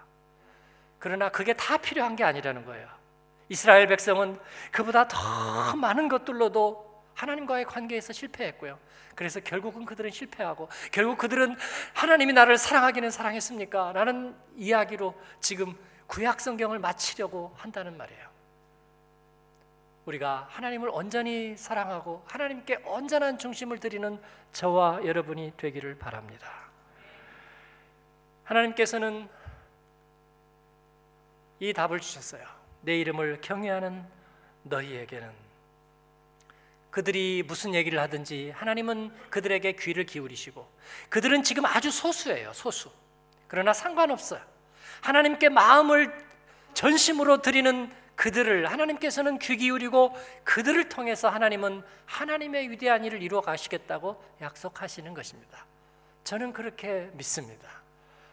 그러나 1.00 1.30
그게 1.30 1.54
다 1.54 1.78
필요한 1.78 2.16
게 2.16 2.24
아니라는 2.24 2.66
거예요. 2.66 3.01
이스라엘 3.52 3.86
백성은 3.88 4.40
그보다 4.72 5.10
더 5.10 5.76
많은 5.76 6.08
것들로도 6.08 7.04
하나님과의 7.16 7.66
관계에서 7.66 8.14
실패했고요. 8.14 8.80
그래서 9.14 9.42
결국은 9.42 9.84
그들은 9.84 10.10
실패하고 10.10 10.70
결국 10.94 11.18
그들은 11.18 11.58
하나님이 11.94 12.32
나를 12.32 12.58
사랑하기는 12.58 13.12
사랑했습니까? 13.12 13.92
라는 13.92 14.34
이야기로 14.56 15.14
지금 15.42 15.78
구약 16.08 16.40
성경을 16.40 16.80
마치려고 16.80 17.54
한다는 17.58 17.98
말이에요. 17.98 18.32
우리가 20.06 20.48
하나님을 20.50 20.88
온전히 20.90 21.58
사랑하고 21.58 22.24
하나님께 22.28 22.84
온전한 22.86 23.38
중심을 23.38 23.80
드리는 23.80 24.18
저와 24.54 25.06
여러분이 25.06 25.56
되기를 25.58 25.98
바랍니다. 25.98 26.50
하나님께서는 28.46 29.28
이 31.60 31.74
답을 31.74 32.00
주셨어요. 32.00 32.61
내 32.82 33.00
이름을 33.00 33.42
경외하는 33.42 34.04
너희에게는 34.64 35.30
그들이 36.90 37.44
무슨 37.48 37.74
얘기를 37.74 38.00
하든지 38.00 38.52
하나님은 38.52 39.12
그들에게 39.30 39.72
귀를 39.74 40.06
기울이시고 40.06 40.68
그들은 41.10 41.44
지금 41.44 41.66
아주 41.66 41.90
소수예요. 41.90 42.52
소수. 42.54 42.92
그러나 43.48 43.74
상관없어요. 43.74 44.42
하나님께 45.02 45.50
마음을 45.50 46.14
전심으로 46.74 47.42
드리는 47.42 47.92
그들을 48.16 48.70
하나님께서는 48.70 49.40
귀 49.40 49.58
기울이고 49.58 50.16
그들을 50.44 50.90
통해서 50.90 51.30
하나님은 51.30 51.82
하나님의 52.06 52.70
위대한 52.70 53.04
일을 53.04 53.24
이루어 53.24 53.42
가시겠다고 53.42 54.22
약속하시는 54.42 55.14
것입니다. 55.14 55.66
저는 56.24 56.54
그렇게 56.54 57.10
믿습니다. 57.14 57.68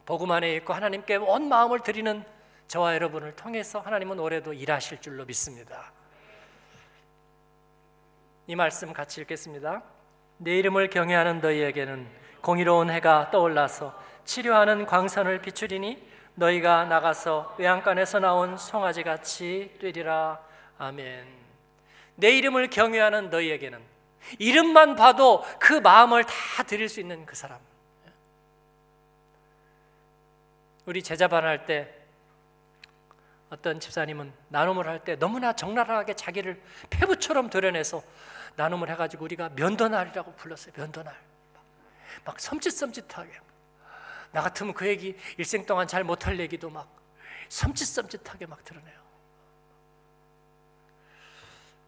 복음 0.04 0.30
안에 0.30 0.54
있고 0.56 0.74
하나님께 0.74 1.16
온 1.16 1.48
마음을 1.48 1.80
드리는 1.80 2.24
저와 2.68 2.94
여러분을 2.94 3.34
통해서 3.34 3.80
하나님은 3.80 4.18
올해도 4.18 4.52
일하실 4.52 5.00
줄로 5.00 5.24
믿습니다. 5.24 5.90
이 8.46 8.54
말씀 8.54 8.92
같이 8.92 9.22
읽겠습니다. 9.22 9.82
내 10.36 10.58
이름을 10.58 10.90
경외하는 10.90 11.40
너희에게는 11.40 12.06
공의로운 12.42 12.90
해가 12.90 13.30
떠올라서 13.30 13.98
치료하는 14.24 14.84
광선을 14.84 15.40
비추리니 15.40 16.06
너희가 16.34 16.84
나가서 16.84 17.56
외양간에서 17.58 18.20
나온 18.20 18.56
송아지 18.58 19.02
같이 19.02 19.74
되리라. 19.80 20.38
아멘. 20.76 21.26
내 22.16 22.36
이름을 22.36 22.68
경외하는 22.68 23.30
너희에게는 23.30 23.80
이름만 24.38 24.94
봐도 24.94 25.42
그 25.58 25.72
마음을 25.72 26.24
다 26.24 26.62
드릴 26.64 26.88
수 26.90 27.00
있는 27.00 27.24
그 27.24 27.34
사람. 27.34 27.58
우리 30.84 31.02
제자 31.02 31.28
반 31.28 31.44
할 31.44 31.66
때 31.66 31.97
어떤 33.50 33.80
집사님은 33.80 34.32
나눔을 34.48 34.86
할 34.86 35.00
때 35.00 35.16
너무나 35.16 35.52
적나라하게 35.52 36.14
자기를 36.14 36.60
폐부처럼 36.90 37.50
드러내서 37.50 38.02
나눔을 38.56 38.90
해가지고 38.90 39.24
우리가 39.24 39.50
면도날이라고 39.50 40.34
불렀어요. 40.34 40.72
면도날. 40.76 41.14
막 42.24 42.36
섬찟섬찟하게. 42.36 43.30
나 44.32 44.42
같으면 44.42 44.74
그 44.74 44.86
얘기 44.86 45.16
일생 45.38 45.64
동안 45.64 45.86
잘 45.86 46.04
못할 46.04 46.38
얘기도 46.38 46.68
막 46.68 46.88
섬찟섬찟하게 47.48 48.46
막 48.46 48.62
드러내요. 48.64 48.98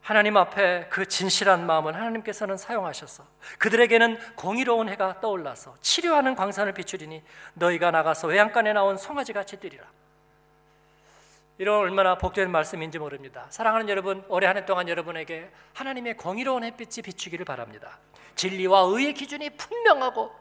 하나님 0.01 0.37
앞에 0.39 0.87
그 0.89 1.07
진실한 1.07 1.67
마음을 1.67 1.95
하나님께서는 1.95 2.57
사용하셔서 2.57 3.25
그들에게는 3.59 4.35
공의로운 4.35 4.89
해가 4.89 5.21
떠올라서 5.21 5.77
치료하는 5.83 6.35
광선을 6.35 6.73
비추리니 6.73 7.23
너희가 7.55 7.91
나가서 7.91 8.29
외양간에 8.29 8.73
나온 8.73 8.97
송아지 8.97 9.33
같이 9.33 9.59
뛰리라. 9.59 9.85
이런 11.61 11.77
얼마나 11.77 12.17
복된 12.17 12.51
말씀인지 12.51 12.99
모릅니다. 12.99 13.45
사랑하는 13.51 13.91
여러분, 13.91 14.25
올해 14.29 14.47
한 14.47 14.57
해 14.57 14.65
동안 14.65 14.89
여러분에게 14.89 15.51
하나님의 15.75 16.17
공의로운 16.17 16.65
햇빛이 16.65 17.03
비추기를 17.05 17.45
바랍니다. 17.45 17.99
진리와 18.35 18.81
의의 18.89 19.13
기준이 19.13 19.51
분명하고 19.51 20.33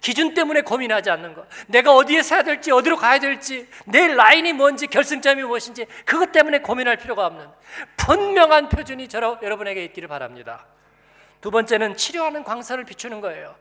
기준 0.00 0.34
때문에 0.34 0.60
고민하지 0.60 1.10
않는 1.10 1.34
것. 1.34 1.48
내가 1.66 1.96
어디에 1.96 2.22
서야 2.22 2.44
될지, 2.44 2.70
어디로 2.70 2.96
가야 2.96 3.18
될지, 3.18 3.68
내 3.86 4.06
라인이 4.06 4.52
뭔지, 4.52 4.86
결승점이 4.86 5.42
무엇인지 5.42 5.84
그것 6.06 6.30
때문에 6.30 6.60
고민할 6.60 6.96
필요가 6.96 7.26
없는 7.26 7.48
분명한 7.96 8.68
표준이 8.68 9.08
저러, 9.08 9.36
여러분에게 9.42 9.84
있기를 9.86 10.06
바랍니다. 10.06 10.64
두 11.40 11.50
번째는 11.50 11.96
치료하는 11.96 12.44
광선을 12.44 12.84
비추는 12.84 13.20
거예요. 13.20 13.56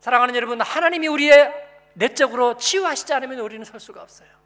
사랑하는 0.00 0.34
여러분, 0.34 0.60
하나님이 0.60 1.06
우리의 1.06 1.54
내적으로 1.92 2.56
치유하시지 2.56 3.14
않으면 3.14 3.38
우리는 3.38 3.64
설 3.64 3.78
수가 3.78 4.02
없어요. 4.02 4.43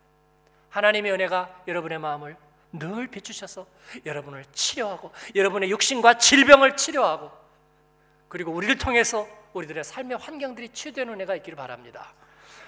하나님의 0.71 1.13
은혜가 1.13 1.63
여러분의 1.67 1.99
마음을 1.99 2.37
늘 2.73 3.07
비추셔서 3.07 3.67
여러분을 4.05 4.45
치료하고 4.53 5.11
여러분의 5.35 5.71
육신과 5.71 6.19
질병을 6.19 6.77
치료하고 6.77 7.31
그리고 8.29 8.53
우리를 8.53 8.77
통해서 8.77 9.27
우리들의 9.55 9.83
삶의 9.85 10.19
환경들이 10.19 10.69
치유되는 10.71 11.15
은혜가 11.15 11.35
있기를 11.37 11.57
바랍니다. 11.57 12.13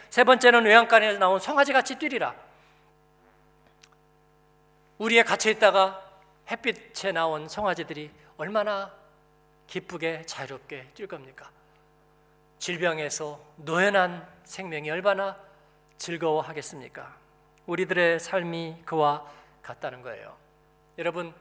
세 0.08 0.24
번째는 0.24 0.64
외양간에 0.64 1.18
나온 1.18 1.38
송아지 1.38 1.72
같이 1.72 1.96
뛰리라. 1.96 2.34
우리에 4.98 5.22
갇혀 5.22 5.50
있다가 5.50 6.02
햇빛에 6.50 7.12
나온 7.12 7.48
송아지들이 7.48 8.10
얼마나 8.36 8.92
기쁘게 9.66 10.24
자유롭게 10.26 10.90
뛸 10.94 11.06
겁니까? 11.06 11.50
질병에서 12.58 13.40
노연한 13.56 14.26
생명이 14.44 14.90
얼마나 14.90 15.36
즐거워하겠습니까? 15.96 17.19
우리들의 17.70 18.18
삶이 18.18 18.83
그와 18.85 19.24
같다는 19.62 20.02
거예요. 20.02 20.37
여러분, 20.98 21.33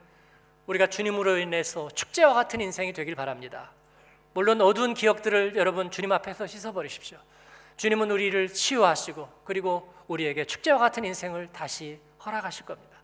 우리가 0.67 0.85
주님으로 0.87 1.37
인해서 1.37 1.89
축제와 1.89 2.35
같은 2.35 2.61
인생이 2.61 2.93
되길 2.93 3.15
바랍니다. 3.15 3.71
물론 4.33 4.61
어두운 4.61 4.93
기억들을 4.93 5.55
여러분 5.55 5.89
주님 5.89 6.11
앞에서 6.11 6.45
씻어버리십시오. 6.45 7.17
주님은 7.77 8.11
우리를 8.11 8.47
치유하시고 8.49 9.41
그리고 9.43 9.91
우리에게 10.07 10.45
축제와 10.45 10.77
같은 10.77 11.03
인생을 11.03 11.49
다시 11.51 11.99
허락하실 12.23 12.65
겁니다. 12.67 12.97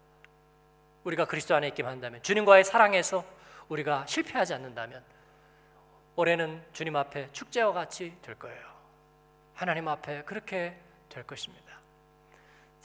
우리가 1.03 1.25
그리스도 1.25 1.55
안에 1.55 1.69
있기만 1.69 1.93
한다면 1.93 2.21
주님과의 2.21 2.63
사랑에서 2.63 3.25
우리가 3.69 4.05
실패하지 4.05 4.53
않는다면 4.53 5.03
올해는 6.15 6.63
주님 6.73 6.95
앞에 6.95 7.29
축제와 7.31 7.73
같이 7.73 8.15
될 8.21 8.35
거예요. 8.35 8.63
하나님 9.55 9.87
앞에 9.87 10.23
그렇게 10.25 10.77
될 11.09 11.23
것입니다. 11.23 11.64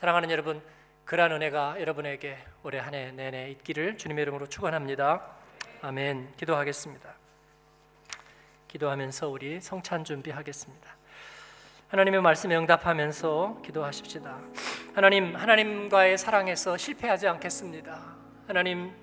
사랑하는 0.00 0.30
여러분, 0.30 0.62
그러한 1.04 1.30
은혜가 1.32 1.78
여러분에게 1.78 2.38
올해 2.62 2.78
한 2.78 2.94
해 2.94 3.12
내내 3.12 3.50
있기를 3.50 3.98
주님의 3.98 4.22
이름으로 4.22 4.46
축원합니다. 4.46 5.20
아멘. 5.82 6.36
기도하겠습니다. 6.38 7.14
기도하면서 8.66 9.28
우리 9.28 9.60
성찬 9.60 10.04
준비하겠습니다. 10.04 10.96
하나님의 11.88 12.22
말씀에 12.22 12.56
응답하면서 12.56 13.60
기도하십시다. 13.62 14.38
하나님, 14.94 15.36
하나님과의 15.36 16.16
사랑에서 16.16 16.78
실패하지 16.78 17.28
않겠습니다. 17.28 18.00
하나님, 18.46 18.94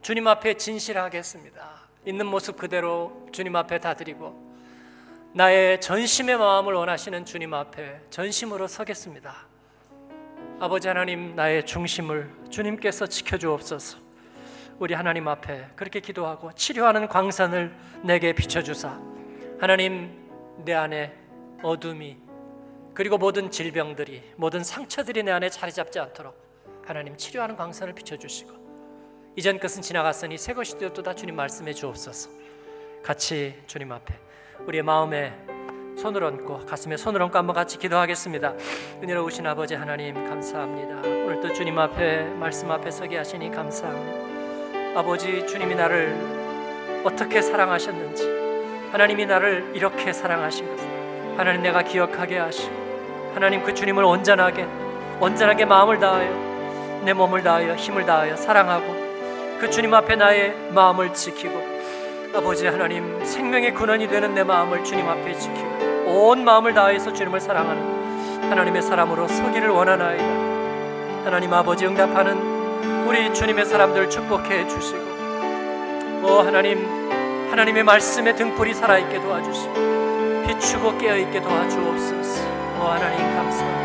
주님 0.00 0.28
앞에 0.28 0.54
진실하겠습니다. 0.54 1.88
있는 2.06 2.26
모습 2.26 2.56
그대로 2.56 3.26
주님 3.32 3.56
앞에 3.56 3.80
다 3.80 3.94
드리고 3.94 4.54
나의 5.34 5.80
전심의 5.80 6.36
마음을 6.36 6.74
원하시는 6.74 7.24
주님 7.24 7.52
앞에 7.52 8.02
전심으로 8.10 8.68
서겠습니다. 8.68 9.49
아버지 10.60 10.88
하나님 10.88 11.34
나의 11.34 11.64
중심을 11.64 12.30
주님께서 12.50 13.06
지켜주옵소서. 13.06 13.96
우리 14.78 14.92
하나님 14.92 15.26
앞에 15.26 15.68
그렇게 15.74 16.00
기도하고 16.00 16.52
치료하는 16.52 17.08
광선을 17.08 17.74
내게 18.04 18.34
비춰주사 18.34 19.00
하나님 19.58 20.28
내 20.62 20.74
안에 20.74 21.16
어둠이 21.62 22.18
그리고 22.92 23.16
모든 23.16 23.50
질병들이 23.50 24.22
모든 24.36 24.62
상처들이 24.62 25.22
내 25.22 25.30
안에 25.30 25.48
자리 25.48 25.72
잡지 25.72 25.98
않도록 25.98 26.36
하나님 26.86 27.16
치료하는 27.16 27.56
광선을 27.56 27.94
비춰주시고 27.94 29.32
이전 29.36 29.58
것은 29.58 29.80
지나갔으니 29.80 30.36
새 30.36 30.52
것이 30.52 30.76
되었도다 30.76 31.14
주님 31.14 31.36
말씀해 31.36 31.72
주옵소서 31.72 32.30
같이 33.02 33.54
주님 33.66 33.92
앞에 33.92 34.14
우리의 34.66 34.82
마음에 34.82 35.32
손을 36.00 36.24
얹고 36.24 36.60
가슴에 36.66 36.96
손을 36.96 37.20
얹고 37.20 37.36
한번 37.36 37.54
같이 37.54 37.78
기도하겠습니다. 37.78 38.54
은혜로우신 39.02 39.46
아버지 39.46 39.74
하나님 39.74 40.14
감사합니다. 40.14 41.02
오늘 41.06 41.40
또 41.42 41.52
주님 41.52 41.78
앞에 41.78 42.22
말씀 42.38 42.70
앞에 42.70 42.90
서게 42.90 43.18
하시니 43.18 43.50
감사합니다. 43.50 44.98
아버지 44.98 45.46
주님이 45.46 45.74
나를 45.74 47.02
어떻게 47.04 47.42
사랑하셨는지 47.42 48.24
하나님이 48.92 49.26
나를 49.26 49.72
이렇게 49.74 50.14
사랑하신 50.14 50.70
것을 50.70 50.88
하나님 51.36 51.62
내가 51.62 51.82
기억하게 51.82 52.38
하시고 52.38 53.32
하나님 53.34 53.62
그 53.62 53.74
주님을 53.74 54.02
온전하게 54.02 54.66
온전하게 55.20 55.66
마음을 55.66 55.98
다하여 56.00 57.02
내 57.04 57.12
몸을 57.12 57.42
다하여 57.42 57.74
힘을 57.74 58.06
다하여 58.06 58.36
사랑하고 58.36 58.86
그 59.60 59.68
주님 59.68 59.92
앞에 59.92 60.16
나의 60.16 60.54
마음을 60.72 61.12
지키고 61.12 61.60
아버지 62.34 62.66
하나님 62.66 63.22
생명의 63.22 63.74
근원이 63.74 64.08
되는 64.08 64.34
내 64.34 64.42
마음을 64.42 64.82
주님 64.82 65.06
앞에 65.06 65.34
지키고 65.34 65.69
온 66.10 66.44
마음을 66.44 66.74
다해서 66.74 67.12
주님을 67.12 67.40
사랑하는 67.40 68.50
하나님의 68.50 68.82
사람으로 68.82 69.28
서기를 69.28 69.68
원하나이다. 69.68 70.24
하나님 71.24 71.52
아버지 71.52 71.86
응답하는 71.86 73.06
우리 73.06 73.32
주님의 73.32 73.64
사람들 73.66 74.10
축복해 74.10 74.66
주시고 74.66 75.00
오 76.24 76.40
하나님 76.40 76.86
하나님의 77.50 77.84
말씀의 77.84 78.36
등불이 78.36 78.74
살아있게 78.74 79.20
도와주시고 79.20 79.74
비추고 80.46 80.98
깨어있게 80.98 81.40
도와주옵소서. 81.40 82.42
오 82.80 82.84
하나님 82.84 83.18
감사합니다 83.36 83.79